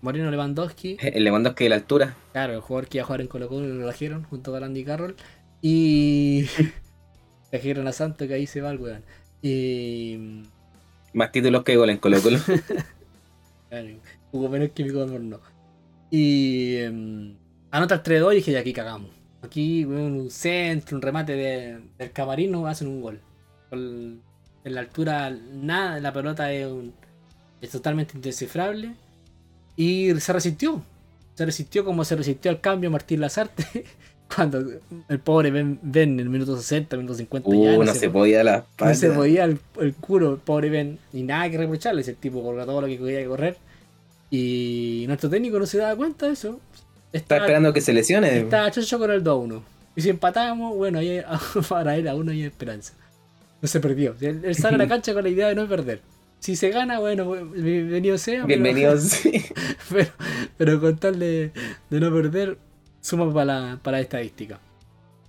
[0.00, 0.96] Moreno Lewandowski.
[1.00, 2.16] El Lewandowski de la altura.
[2.32, 4.84] Claro, el jugador que iba a jugar en Colo Colo lo trajeron junto con Andy
[4.84, 5.16] Carroll.
[5.62, 6.46] Y.
[7.50, 9.02] trajeron a Santo que ahí se va el weón.
[9.42, 10.42] Y.
[11.12, 12.38] Más títulos que gol en Colo Colo.
[13.70, 13.88] Claro,
[14.30, 15.40] jugó menos que mi no.
[16.10, 16.76] Y.
[16.76, 17.34] em,
[17.76, 19.10] anota el 3-2 y dije, ya aquí cagamos.
[19.42, 23.20] Aquí, un centro, un remate de- del camarino, hacen un gol.
[23.70, 24.20] Con-
[24.64, 26.94] en la altura, nada, la pelota es, un-
[27.60, 28.94] es totalmente indescifrable.
[29.76, 30.82] Y se resistió.
[31.34, 33.64] Se resistió como se resistió al cambio Martín Lazarte.
[34.34, 34.64] Cuando
[35.08, 38.20] el pobre Ben, Ben en el minuto 60, minuto 50 ya Uh, no se po-
[38.20, 38.94] podía la no espalda.
[38.94, 40.98] se podía el, el culo, el pobre Ben.
[41.12, 43.58] Y nada que reprocharle, ese tipo corrió todo lo que podía correr.
[44.30, 46.58] Y nuestro técnico no se daba cuenta de eso.
[47.14, 48.40] Está esperando que se lesione.
[48.40, 49.62] Estaba chocho con el 2-1.
[49.94, 51.22] Y si empatábamos, bueno, ahí,
[51.68, 52.94] para él aún hay esperanza.
[53.62, 54.16] No se perdió.
[54.20, 56.00] Él, él sale a la cancha con la idea de no perder.
[56.40, 58.44] Si se gana, bueno, bienvenido sea.
[58.44, 59.02] Bienvenidos.
[59.04, 59.44] sí.
[59.88, 60.10] pero,
[60.58, 61.52] pero con tal de,
[61.88, 62.58] de no perder,
[63.00, 64.58] suma para la, para la estadística.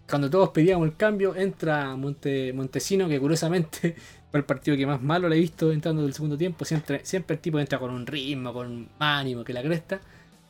[0.10, 3.96] Cuando todos pedíamos el cambio, entra Monte, Montesino, que curiosamente
[4.32, 6.66] fue el partido que más malo le he visto entrando del segundo tiempo.
[6.66, 10.02] Siempre, siempre el tipo entra con un ritmo, con un ánimo, que la cresta.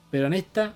[0.10, 0.74] Pero en esta,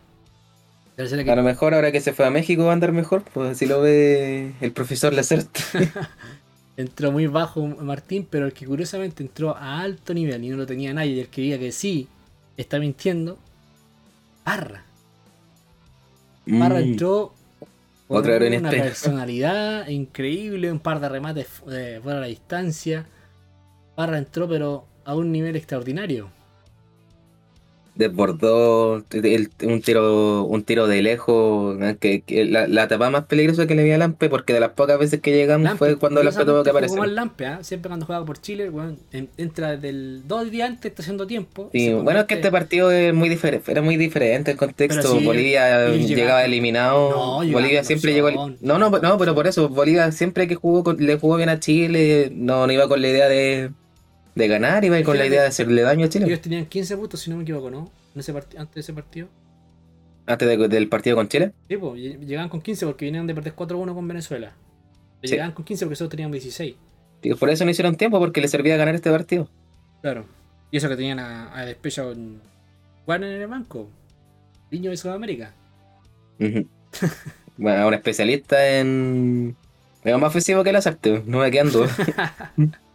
[1.08, 3.52] que A lo mejor ahora que se fue a México va a andar mejor, pues
[3.52, 5.50] así lo ve el profesor Lacert.
[6.78, 10.66] entró muy bajo Martín, pero el que curiosamente entró a alto nivel y no lo
[10.66, 12.08] tenía nadie, y el que diga que sí
[12.58, 13.38] está mintiendo,
[14.44, 14.84] Parra.
[16.60, 16.84] Parra Mm.
[16.84, 17.34] entró
[18.10, 18.82] en una este.
[18.82, 23.06] personalidad increíble, un par de remates fuera de la distancia.
[23.96, 26.30] Parra entró, pero a un nivel extraordinario.
[28.00, 31.78] Desbordó el- un tiro un tiro de lejos.
[32.00, 34.70] Que, que la, la etapa más peligrosa que le vi a Lampe, porque de las
[34.72, 37.08] pocas veces que llegamos Lampe, fue cuando Lampe tuvo que aparecer.
[37.10, 37.60] Lampe, ¿ah?
[37.62, 38.72] Siempre cuando juega por Chile,
[39.12, 41.70] en- entra desde el dos días antes, está haciendo tiempo.
[41.74, 45.18] Sí, bueno, es que este partido es muy diferente, era muy diferente el contexto.
[45.20, 47.10] Sí, Bolivia llegaba eliminado.
[47.44, 48.32] No, Bolivia siempre llegó.
[48.62, 51.60] No, no, no, pero por eso, Bolivia siempre que jugó con- le jugó bien a
[51.60, 53.72] Chile, no, no iba con la idea de,
[54.36, 56.26] de ganar, iba con la idea de hacerle daño a Chile.
[56.26, 57.92] Ellos tenían 15 puntos, si no me equivoco, ¿no?
[58.14, 59.28] En ese antes de ese partido.
[60.26, 61.54] Antes de- del partido con Chile.
[61.68, 64.54] Sí, pues, lle- llegaban con 15 porque venían de perder 4-1 con Venezuela.
[65.24, 65.32] Sí.
[65.32, 66.76] Llegaban con 15 porque solo tenían 16.
[67.22, 69.50] Y por eso no hicieron tiempo, porque les servía ganar este partido.
[70.02, 70.26] Claro.
[70.72, 72.42] Y eso que tenían a, a Despecha con
[73.08, 73.90] Warner en el banco.
[74.72, 75.54] Niño de Sudamérica.
[77.58, 79.56] Bueno, un especialista en.
[80.06, 81.92] Es más ofensivo que las artes, no me quedan dudas.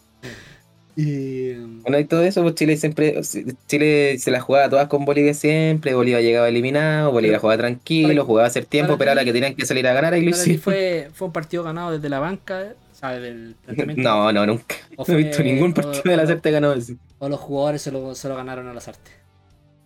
[0.97, 1.55] Y.
[1.83, 3.21] Bueno, y todo eso, pues Chile siempre,
[3.67, 8.47] Chile se la jugaba todas con Bolivia siempre, Bolivia llegaba eliminado, Bolivia jugaba tranquilo, jugaba
[8.47, 11.27] a hacer tiempo, pero ahora que tenían que salir a ganar, ahí lo fue, fue
[11.27, 14.03] un partido ganado desde la banca, o sea, desde el planteamiento.
[14.09, 14.77] No, no, nunca.
[14.97, 16.97] O No he visto ningún o- partido de la Sarte ganado así.
[17.19, 19.13] O los jugadores se lo, se lo ganaron a las artes.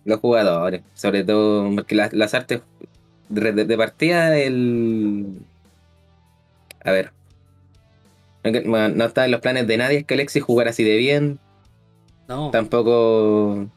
[0.05, 2.61] Los jugadores, sobre todo, porque la- las artes
[3.29, 5.25] de, de- de partida, el.
[6.83, 7.11] A ver.
[8.43, 11.39] No, está en los planes de nadie es que Alexis jugara así de bien,
[12.27, 12.51] No.
[12.51, 13.67] tampoco.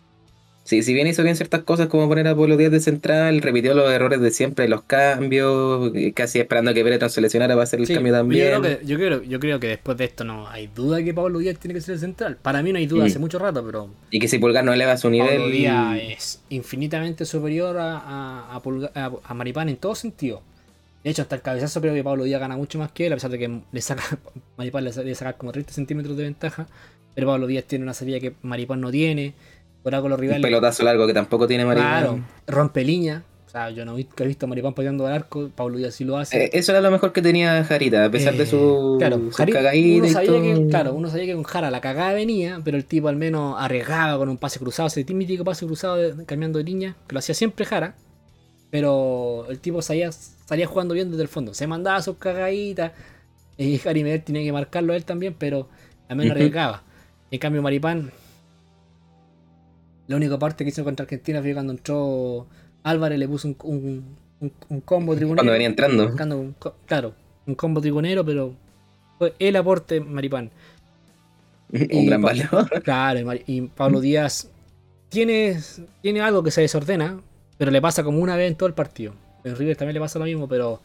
[0.64, 3.74] Sí, si bien hizo bien ciertas cosas como poner a Pablo Díaz de central, repitió
[3.74, 7.86] los errores de siempre, los cambios, casi esperando que Beretón se lesionara para hacer el
[7.88, 8.46] Sí, cambio Yo también.
[8.46, 11.40] creo, que, yo, creo, yo creo que después de esto no hay duda que Pablo
[11.40, 12.36] Díaz tiene que ser el central.
[12.40, 13.06] Para mí no hay duda Mm.
[13.08, 15.30] hace mucho rato, pero Y que si Pulgar no eleva su nivel.
[15.38, 18.62] Pablo Díaz es infinitamente superior a, a,
[18.94, 20.42] a- a Maripán en todo sentido.
[21.04, 23.16] De hecho, hasta el cabezazo creo que Pablo Díaz gana mucho más que él, a
[23.16, 24.02] pesar de que le saca,
[24.56, 26.66] Maripán le debe sacar como 30 centímetros de ventaja.
[27.14, 29.34] Pero Pablo Díaz tiene una salida que Maripán no tiene.
[29.82, 30.42] Por algo los un rivales.
[30.42, 31.88] pelotazo largo que tampoco tiene Maripán.
[32.02, 33.24] Claro, rompe línea.
[33.46, 36.16] O sea, yo no he visto, a Maripán pateando al arco, Pablo Díaz sí lo
[36.16, 36.44] hace.
[36.44, 39.36] Eh, eso era lo mejor que tenía Jarita, a pesar de Eh, su, claro, sus
[39.38, 40.42] Jari- cagaditas uno sabía todo.
[40.42, 43.56] que, claro, uno sabía que con Jara la cagada venía, pero el tipo al menos
[43.58, 47.18] arriesgaba con un pase cruzado, ese mítico pase cruzado de- cambiando de línea, que lo
[47.18, 47.94] hacía siempre Jara,
[48.72, 52.92] pero el tipo salía, salía jugando bien desde el fondo, se mandaba sus cagaditas,
[53.58, 55.68] y Jari Medel tenía que marcarlo a él también, pero
[56.08, 56.82] al menos arriesgaba.
[57.30, 58.10] En cambio Maripán,
[60.08, 62.46] la única parte que hizo contra Argentina fue cuando entró
[62.82, 64.04] Álvarez, le puso un, un,
[64.40, 65.36] un- un combo tribunero.
[65.36, 66.10] Cuando venía entrando.
[66.86, 67.14] Claro,
[67.46, 68.54] un combo tribunero, pero
[69.18, 70.50] fue el aporte Maripán.
[71.72, 72.68] Un Y gran valor.
[72.82, 74.50] Claro, y Pablo Díaz
[75.08, 75.58] tiene,
[76.02, 77.20] tiene algo que se desordena,
[77.58, 79.14] pero le pasa como una vez en todo el partido.
[79.44, 80.80] En River también le pasa lo mismo, pero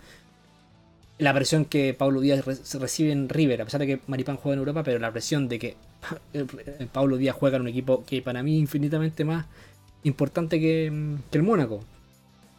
[1.20, 4.60] la presión que Pablo Díaz recibe en River, a pesar de que Maripán juega en
[4.60, 5.78] Europa, pero la presión de que
[6.34, 6.46] eh,
[6.92, 9.46] Pablo Díaz juega en un equipo que para mí es infinitamente más
[10.04, 11.84] importante que, que el Mónaco.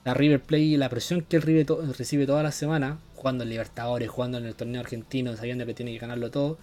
[0.05, 1.67] La River Play, la presión que el River
[1.97, 5.93] recibe toda la semana, jugando en Libertadores, jugando en el torneo argentino, sabiendo que tiene
[5.93, 6.59] que ganarlo todo,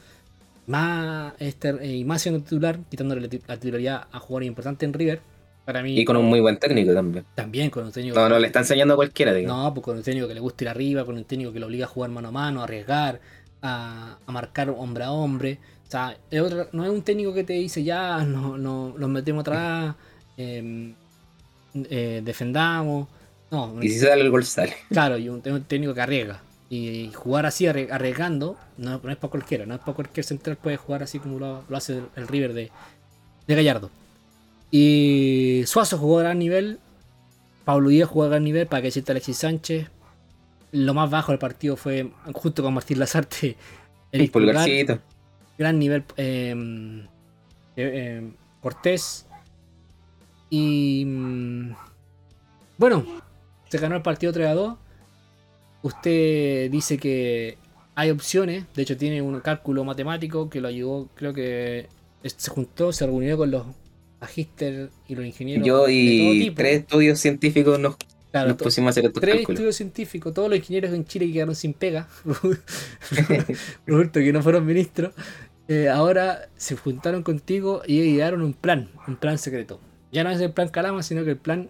[0.67, 5.21] más este, eh, y más siendo titular, quitándole la titularidad a jugadores importantes en River,
[5.65, 7.25] para mí Y con un muy buen técnico también.
[7.35, 9.63] también con un técnico No, no le está enseñando a cualquiera, digamos.
[9.63, 11.65] no, pues con un técnico que le gusta ir arriba, con un técnico que le
[11.65, 13.19] obliga a jugar mano a mano, a arriesgar,
[13.61, 15.57] a, a marcar hombre a hombre.
[15.87, 19.09] O sea, es otra- no es un técnico que te dice ya, no, no, nos
[19.09, 19.95] metemos atrás,
[20.37, 20.93] em,
[21.89, 23.07] eh, defendamos.
[23.51, 24.73] No, Y si se da el gol sale.
[24.89, 26.41] claro, y un, un técnico que arriesga.
[26.69, 30.57] Y jugar así arri- arriesgando no, no es para cualquiera, no es para cualquier central
[30.57, 32.71] puede jugar así como lo, lo hace el, el River de,
[33.47, 33.91] de Gallardo.
[34.77, 36.79] Y Suazo jugó a gran nivel,
[37.63, 39.87] Pablo Díaz jugó a gran nivel, para que decirte Alexis Sánchez.
[40.73, 43.55] Lo más bajo del partido fue, junto con Martín Lazarte,
[44.11, 44.99] El pulgarcito.
[45.57, 46.53] gran nivel eh,
[47.77, 49.25] eh, eh, Cortés.
[50.49, 51.73] Y mm,
[52.77, 53.05] bueno,
[53.69, 54.77] se ganó el partido 3 a 2.
[55.83, 57.57] Usted dice que
[57.95, 61.87] hay opciones, de hecho tiene un cálculo matemático que lo ayudó, creo que
[62.23, 63.63] se juntó, se reunió con los
[64.25, 67.95] magíster y los ingenieros Yo y tres estudios científicos nos,
[68.31, 69.55] Claro, nos pusimos a hacer estos tres cálculos.
[69.59, 72.07] estudios científicos, todos los ingenieros en Chile que quedaron sin pega,
[73.85, 75.13] Roberto, que no fueron ministros,
[75.67, 79.79] eh, ahora se juntaron contigo y idearon un plan, un plan secreto.
[80.11, 81.69] Ya no es el plan Calama, sino que el plan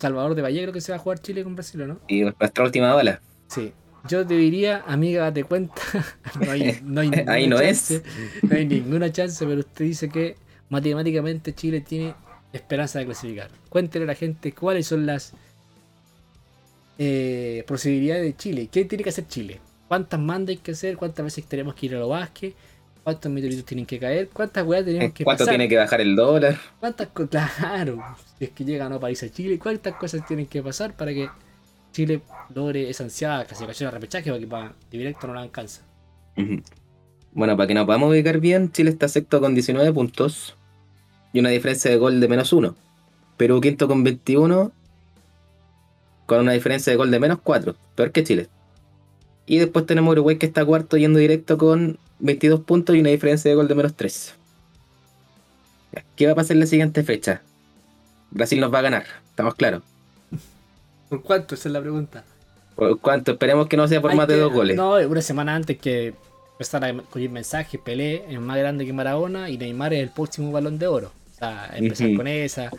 [0.00, 2.00] Salvador de Valle, creo que se va a jugar Chile con Brasil, ¿o ¿no?
[2.08, 3.20] Y nuestra última bala.
[3.48, 3.72] Sí.
[4.08, 5.82] Yo te diría, amiga, date cuenta,
[6.40, 8.02] no hay, no hay ninguna Ahí no chance, es.
[8.42, 10.36] no hay ninguna chance, pero usted dice que
[10.68, 12.14] matemáticamente Chile tiene
[12.52, 13.50] esperanza de clasificar.
[13.68, 15.32] Cuéntele a la gente cuáles son las
[16.98, 18.68] eh, posibilidades de Chile.
[18.70, 19.60] ¿Qué tiene que hacer Chile?
[19.88, 20.96] ¿Cuántas mandas hay que hacer?
[20.96, 22.54] ¿Cuántas veces tenemos que ir a los Vázquez?
[23.04, 24.28] ¿Cuántos meteoritos tienen que caer?
[24.30, 25.52] ¿Cuántas weas tenemos que ¿Cuánto pasar?
[25.52, 26.58] tiene que bajar el dólar?
[26.80, 27.52] ¿Cuántas cosas?
[27.56, 28.02] Claro,
[28.38, 31.28] si es que llega no país a Chile, ¿cuántas cosas tienen que pasar para que
[31.92, 32.20] Chile
[32.52, 34.28] logre esa ansiada clasificación a repechaje?
[34.30, 35.82] Porque para directo no la alcanza.
[36.36, 36.60] Ujú.
[37.36, 40.56] Bueno, para que nos podamos ubicar bien, Chile está sexto con 19 puntos
[41.34, 42.74] y una diferencia de gol de menos 1.
[43.36, 44.72] Perú quinto con 21
[46.24, 48.48] con una diferencia de gol de menos 4, peor que Chile.
[49.44, 53.50] Y después tenemos Uruguay que está cuarto yendo directo con 22 puntos y una diferencia
[53.50, 54.34] de gol de menos 3.
[55.92, 57.42] Ya, ¿Qué va a pasar en la siguiente fecha?
[58.30, 59.82] Brasil nos va a ganar, estamos claros.
[61.10, 61.54] ¿Por cuánto?
[61.54, 62.24] Esa es la pregunta.
[62.76, 63.32] ¿Por cuánto?
[63.32, 64.74] Esperemos que no sea por Hay más de dos goles.
[64.74, 66.14] No, una semana antes que
[66.56, 70.50] empezar a coger mensajes, Pelé es más grande que Maradona y Neymar es el próximo
[70.50, 71.12] balón de oro.
[71.30, 72.70] O sea, empezar con esa.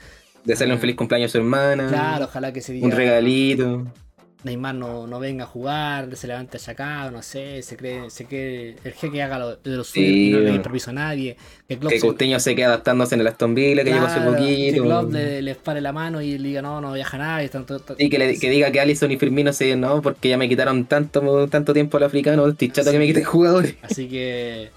[0.44, 1.88] De hacerle un feliz cumpleaños a su hermana.
[1.88, 3.86] Claro, ojalá que se diga Un regalito.
[4.44, 8.76] Neymar no, no venga a jugar, se levante achacado, no sé, se cree, se cree
[8.84, 11.36] el jeque haga lo, de lo suyo Sí, y no le dé permiso a nadie.
[11.68, 14.18] Que Klopp Que se- Coutinho se quede adaptándose en el Aston Villa, que llegó hace
[14.18, 14.84] claro, que poquito.
[14.84, 17.50] Klopp le, le pare la mano y le diga no, no viaja nadie.
[17.50, 20.38] Tanto, tanto- Y que, le- que diga que Allison y Firmino se no, porque ya
[20.38, 23.76] me quitaron tanto, tanto tiempo al africano, estoy chato que me quiten jugadores.
[23.82, 24.70] Así que.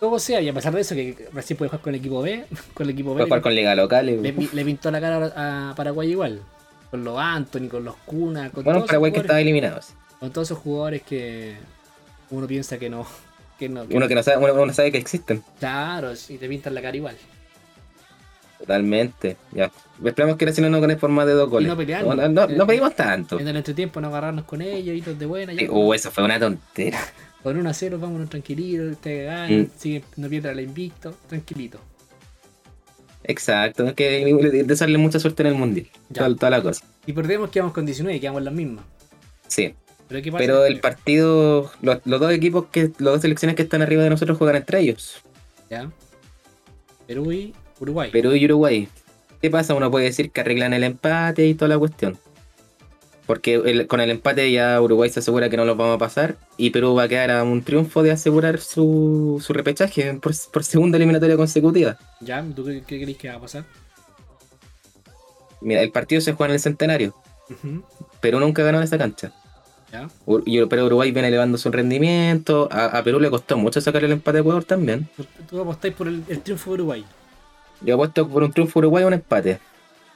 [0.00, 2.44] Como sea, y a pesar de eso, que Brasil puede jugar con el equipo B,
[2.74, 4.06] con el equipo B Para jugar con liga local.
[4.06, 5.32] le, pi- le pintó la cara
[5.70, 6.40] a Paraguay igual.
[6.92, 9.80] Con los Anthony, con los Cuna, con, Bueno, todos, Paraguay esos que estaba jugadores, eliminado.
[10.20, 11.56] con todos esos jugadores que
[12.30, 13.04] uno piensa que no.
[13.58, 15.42] Que no que- Uno que no sabe, uno, uno sabe que existen.
[15.60, 17.16] Claro, y te pintan la cara igual.
[18.58, 19.36] Totalmente.
[19.52, 19.70] Ya.
[20.04, 21.68] Esperamos que Brasil no nos gane por más de dos goles.
[21.68, 22.16] no peleamos.
[22.16, 23.38] No, no, no pedimos tanto.
[23.40, 25.52] En el entretiempo no agarrarnos con ellos, irnos de buena.
[25.52, 25.70] ya.
[25.70, 26.98] Uh, eso fue una tontera.
[27.42, 29.70] Con 1 a 0, vámonos tranquilitos, ustedes ganan, Mm.
[29.76, 31.80] sigue, no pierdan la invicto, tranquilito.
[33.24, 33.86] Exacto.
[33.86, 35.86] Es que desearle mucha suerte en el mundial.
[36.12, 36.84] Toda, toda la cosa.
[37.06, 38.84] Y perdemos, quedamos con 19, quedamos las mismas.
[39.48, 39.74] Sí.
[40.08, 40.32] Pero, ¿qué?
[40.32, 44.10] Pero el partido, los, los dos equipos que, los dos selecciones que están arriba de
[44.10, 45.22] nosotros juegan entre ellos.
[45.70, 45.90] Ya.
[47.06, 48.10] Perú y Uruguay.
[48.10, 48.88] Perú y Uruguay.
[49.40, 49.74] ¿Qué pasa?
[49.74, 52.18] Uno puede decir que arreglan el empate y toda la cuestión.
[53.26, 56.36] Porque el- con el empate ya Uruguay se asegura que no los vamos a pasar
[56.56, 60.64] y Perú va a quedar a un triunfo de asegurar su, su repechaje por, por
[60.64, 61.96] segunda eliminatoria consecutiva.
[62.20, 62.44] ¿Ya?
[62.54, 63.64] ¿Tú qué, qué crees que va a pasar?
[65.60, 67.14] Mira, el partido se juega en el centenario.
[68.20, 69.32] Perú nunca ganó en esa cancha.
[69.92, 70.08] ¿Ya?
[70.26, 72.68] Ur- Pero Uruguay viene elevando su rendimiento.
[72.72, 75.08] A, a Perú le costó mucho sacar el empate a Ecuador también.
[75.48, 77.04] Tú- apostáis por el, el triunfo de Uruguay.
[77.82, 79.60] Yo apuesto por un triunfo Uruguay o un empate.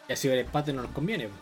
[0.08, 1.28] Y así el empate no nos conviene.
[1.28, 1.34] po.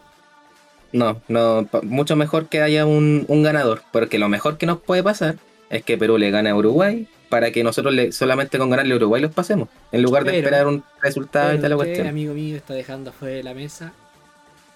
[0.94, 5.02] No, no, mucho mejor que haya un, un ganador, porque lo mejor que nos puede
[5.02, 5.34] pasar
[5.68, 8.96] es que Perú le gane a Uruguay para que nosotros le, solamente con ganarle a
[8.98, 12.06] Uruguay los pasemos, en lugar de esperar un resultado y tal la cuestión.
[12.06, 13.92] amigo mío, está dejando fuera de la mesa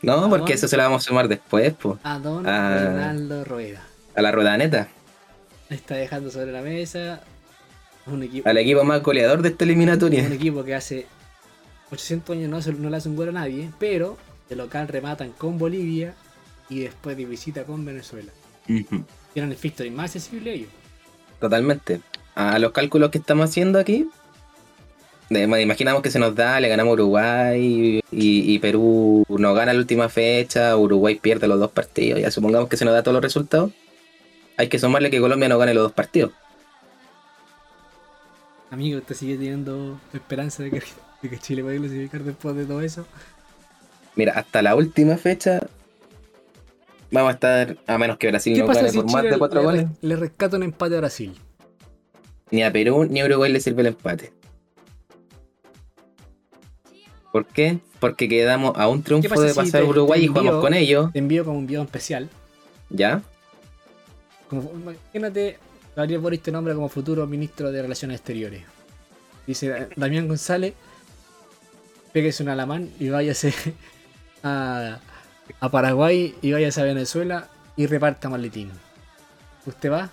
[0.03, 2.45] No, porque ¿A eso se lo vamos a sumar después, po, a don
[3.45, 3.87] Rueda.
[4.17, 4.89] a la rueda neta,
[5.71, 7.21] Está dejando sobre la mesa
[8.07, 10.27] un equipo, al equipo más goleador de esta un eliminatoria.
[10.27, 11.07] equipo que hace
[11.93, 14.17] 800 años no, no le hace un gol a nadie, pero
[14.49, 16.15] de local rematan con Bolivia
[16.69, 18.31] y después de visita con Venezuela.
[18.67, 20.71] Tienen el victory más accesible ellos.
[21.41, 22.01] Totalmente.
[22.35, 24.09] A, a los cálculos que estamos haciendo aquí,
[25.31, 29.73] de- imaginamos que se nos da, le ganamos a Uruguay y, y Perú no gana
[29.73, 33.15] la última fecha, Uruguay pierde los dos partidos, ya supongamos que se nos da todos
[33.15, 33.73] los resultados.
[34.57, 36.33] Hay que sumarle que Colombia no gane los dos partidos.
[38.71, 40.83] Amigo, ¿usted sigue teniendo esperanza de que,
[41.23, 43.07] de que Chile pueda clasificar después de todo eso?
[44.19, 45.61] Mira, hasta la última fecha
[47.13, 49.61] vamos a estar, a menos que Brasil ¿Qué no gane si por más de cuatro
[49.61, 51.39] le, goles, le rescata un empate a Brasil?
[52.51, 54.33] ni a Perú ni a Uruguay le sirve el empate.
[57.31, 57.79] ¿Por qué?
[58.01, 61.21] Porque quedamos a un triunfo de si pasar a Uruguay y jugamos con ellos, Te
[61.21, 62.29] envío como un video especial.
[62.91, 63.23] ¿ya?
[64.51, 65.59] Como, imagínate,
[65.95, 68.65] Gabriel Boris te nombra como futuro ministro de Relaciones Exteriores.
[69.47, 70.75] Dice Damián González,
[72.13, 73.55] péguese un alamán y váyase
[74.43, 74.99] a,
[75.61, 78.71] a Paraguay y váyase a Venezuela y reparta maletín.
[79.67, 80.11] ¿Usted va?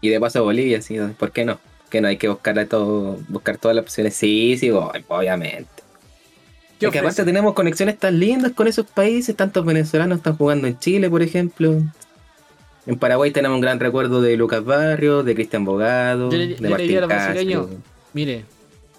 [0.00, 1.58] Y de paso a Bolivia, sí, ¿por qué no?
[1.90, 4.14] Que no hay que buscar a todo, buscar todas las opciones.
[4.14, 5.68] Sí, sí, voy, obviamente.
[6.78, 10.66] ¿Qué Es que aparte tenemos conexiones tan lindas con esos países, tantos venezolanos están jugando
[10.66, 11.80] en Chile, por ejemplo.
[12.86, 16.54] En Paraguay tenemos un gran recuerdo de Lucas Barrios, de Cristian Bogado, Yo le- de
[16.56, 17.32] yo le Martín diría a los Castro.
[17.32, 17.66] brasileños,
[18.12, 18.44] Mire,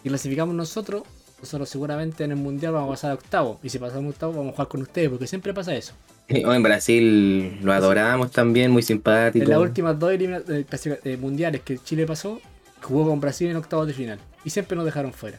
[0.03, 1.03] si clasificamos nosotros,
[1.39, 3.59] nosotros seguramente en el mundial vamos a pasar a octavo.
[3.63, 5.93] Y si pasamos a octavo, vamos a jugar con ustedes, porque siempre pasa eso.
[6.45, 9.45] Oh, en Brasil lo adoramos también, muy simpático.
[9.45, 10.65] En las últimas dos eh,
[11.05, 12.41] eh, mundiales que Chile pasó,
[12.81, 14.19] jugó con Brasil en octavos de final.
[14.43, 15.37] Y siempre nos dejaron fuera.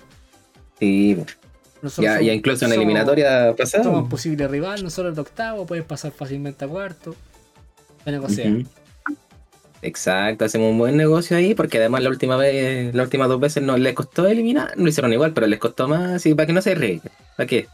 [0.79, 1.17] Sí,
[1.83, 3.85] Nosotros Ya, somos- ya incluso en somos- eliminatoria pasada.
[3.85, 7.15] Somos posible rival, nosotros de octavo, pueden pasar fácilmente a cuarto.
[8.07, 8.49] La negocia.
[8.51, 8.65] Ujú.
[9.81, 13.63] Exacto, hacemos un buen negocio ahí, porque además la última vez, las últimas dos veces
[13.63, 16.53] no les costó eliminar, no lo hicieron igual, pero les costó más, y para que
[16.53, 17.13] no se arriesguen.
[17.37, 17.69] ¿Para qué?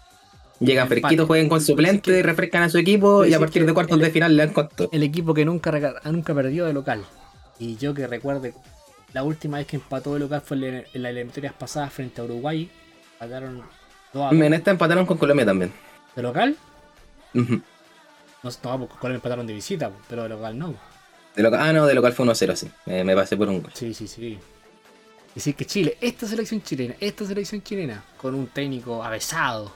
[0.61, 3.73] Llegan fresquitos, jueguen con suplentes, que- refrescan a su equipo Pues y a partir de
[3.75, 4.89] cuartos el- de final le dan costo.
[4.93, 5.73] El equipo que nunca,
[6.05, 7.05] nunca perdió de local.
[7.59, 8.55] Y yo que recuerde,
[9.13, 12.25] la última vez que empató de local fue en en las eliminatorias pasadas frente a
[12.25, 12.71] Uruguay.
[13.15, 13.63] Empataron
[14.13, 14.45] 2 a 2.
[14.45, 15.73] En esta empataron con Colombia también.
[16.15, 16.57] ¿De local?
[17.35, 17.61] Ujú.
[18.43, 20.75] No, no, porque con él empataron de visita, pero de local no.
[21.35, 22.70] De local, ah, no, de local fue 1-0, sí.
[22.87, 23.70] Me, me pasé por un gol.
[23.74, 24.39] Sí, sí, sí.
[25.35, 29.72] Decir que Chile, esta selección chilena, esta selección chilena, con un técnico avesado,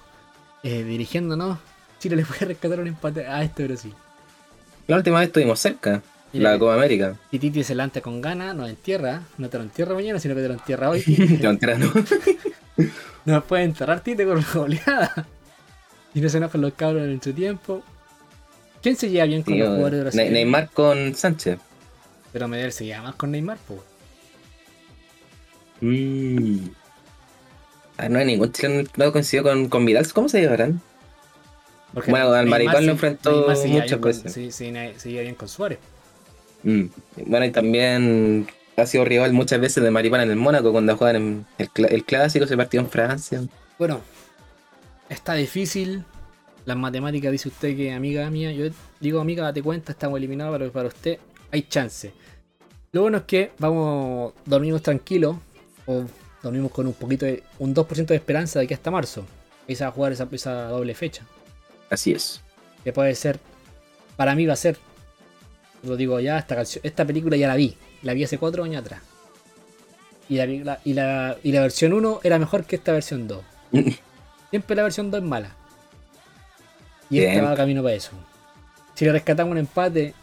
[0.63, 1.59] eh, dirigiéndonos,
[1.99, 3.93] Chile le puede rescatar un empate a este Brasil.
[4.87, 6.01] La última vez estuvimos cerca,
[6.33, 7.17] Mira la Copa América.
[7.31, 10.43] Y Titi se levanta con ganas, nos entierra, no te lo entierra mañana, sino que
[10.43, 11.03] te lo entierra hoy.
[11.43, 11.93] No, mentira, no.
[13.25, 15.27] Nos puede enterrar Tite con una goleada.
[16.15, 17.83] Y no se enojan los cabros en su tiempo.
[18.89, 20.21] ¿Quién se lleva bien con Sí, los jugadores de Brasil?
[20.25, 21.59] Ne- Neymar con Sánchez.
[22.33, 23.85] Pero Medel se lleva más con Neymar, po.
[25.83, 26.69] Mm.
[27.99, 30.11] Ah, no hay ningún chileno no coincidió con, con Vidal.
[30.15, 30.81] ¿Cómo se llevarán?
[31.93, 34.33] Porque Bueno, al Maricón lo enfrentó muchas veces.
[34.33, 35.79] sí, sí, se lleva bien con Suárez.
[36.63, 36.85] Mm.
[37.27, 38.47] Bueno, y también
[38.79, 42.05] ha sido rival muchas veces de Maripán en el Mónaco cuando juegan en el, el
[42.05, 43.43] clásico, se partió en Francia.
[43.79, 44.01] Bueno,
[45.11, 46.05] está difícil.
[46.69, 48.67] Las matemáticas dice usted que amiga mía, yo
[49.01, 51.19] digo amiga, date cuenta, estamos eliminados, pero para usted
[51.51, 52.13] hay chance.
[52.93, 55.37] Lo bueno es que vamos, dormimos tranquilos,
[55.87, 56.05] o
[56.43, 59.25] dormimos con un poquito de, un 2% de esperanza de que hasta marzo.
[59.67, 61.23] Va a jugar esa, esa doble fecha.
[61.89, 62.43] Así es.
[62.85, 63.41] Que puede ser,
[64.19, 64.77] para mí va a ser,
[65.85, 68.83] lo digo ya, esta, canción, esta película ya la vi, la vi hace cuatro años
[68.83, 69.01] atrás.
[70.29, 73.43] Y la- y la, y la versión 1 era mejor que esta versión 2.
[74.51, 75.57] Siempre la versión 2 es mala.
[77.11, 77.45] Y esta Bien.
[77.45, 78.11] va camino para eso.
[78.95, 80.15] Si le rescatamos un empate,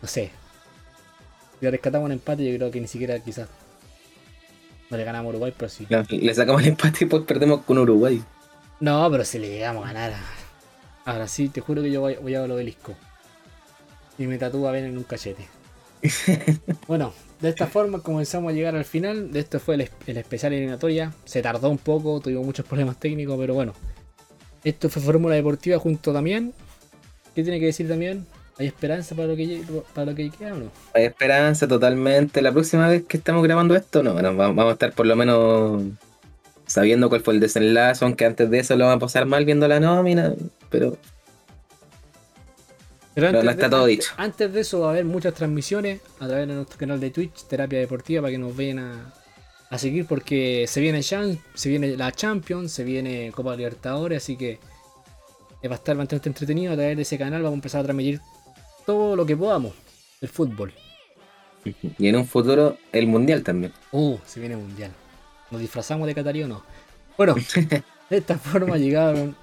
[0.00, 0.30] no sé.
[1.58, 3.48] Si le rescatamos un empate, yo creo que ni siquiera quizás
[4.90, 5.86] no le ganamos a Uruguay, pero sí.
[5.88, 8.22] Le- Le sacamos el empate y después perdemos con Uruguay.
[8.80, 12.16] No, pero si le llegamos a ganar a, a Brasil, te juro que yo voy,
[12.16, 12.94] voy a lo obelisco.
[14.18, 15.48] Y me tatúa a ver en un cachete.
[16.88, 19.32] bueno, de esta forma comenzamos a llegar al final.
[19.32, 21.12] De esto fue el, el especial eliminatoria.
[21.24, 23.72] Se tardó un poco, tuvimos muchos problemas técnicos, pero bueno.
[24.64, 26.52] Esto fue Fórmula Deportiva junto a Damián.
[27.34, 28.26] ¿Qué tiene que decir Damián?
[28.58, 29.62] ¿Hay esperanza para lo que,
[29.94, 30.70] para lo que queda o no?
[30.94, 32.42] Hay esperanza totalmente.
[32.42, 35.82] La próxima vez que estamos grabando esto, no, bueno, vamos a estar por lo menos
[36.66, 39.66] sabiendo cuál fue el desenlace, aunque antes de eso lo vamos a pasar mal viendo
[39.68, 40.34] la nómina,
[40.70, 40.96] pero
[43.14, 44.12] Pero No, no está todo antes- dicho.
[44.16, 47.44] Antes de eso va a haber muchas transmisiones a través de nuestro canal de Twitch,
[47.46, 49.12] Terapia Deportiva, para que nos vayan a,
[49.72, 54.58] a seguir porque se viene, se viene la Champions, se viene Copa Libertadores, así que
[55.62, 57.42] eh, va a estar bastante entretenido a través de ese canal.
[57.42, 58.20] Vamos a empezar a transmitir
[58.84, 59.72] todo lo que podamos
[60.20, 60.74] del fútbol.
[61.64, 63.72] y en un futuro el mundial también.
[63.92, 64.92] Uh, se viene mundial.
[65.50, 66.62] ¿Nos disfrazamos de Catarí o no?
[67.16, 67.34] Bueno,
[68.10, 69.34] de esta forma llegaron,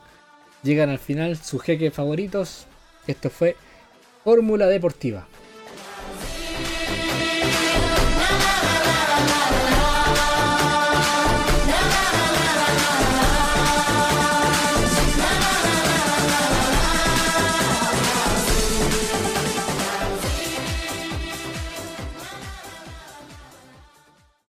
[0.61, 2.67] llegan al final sus jeques favoritos.
[3.07, 3.55] Esto fue
[4.23, 5.27] Fórmula Deportiva.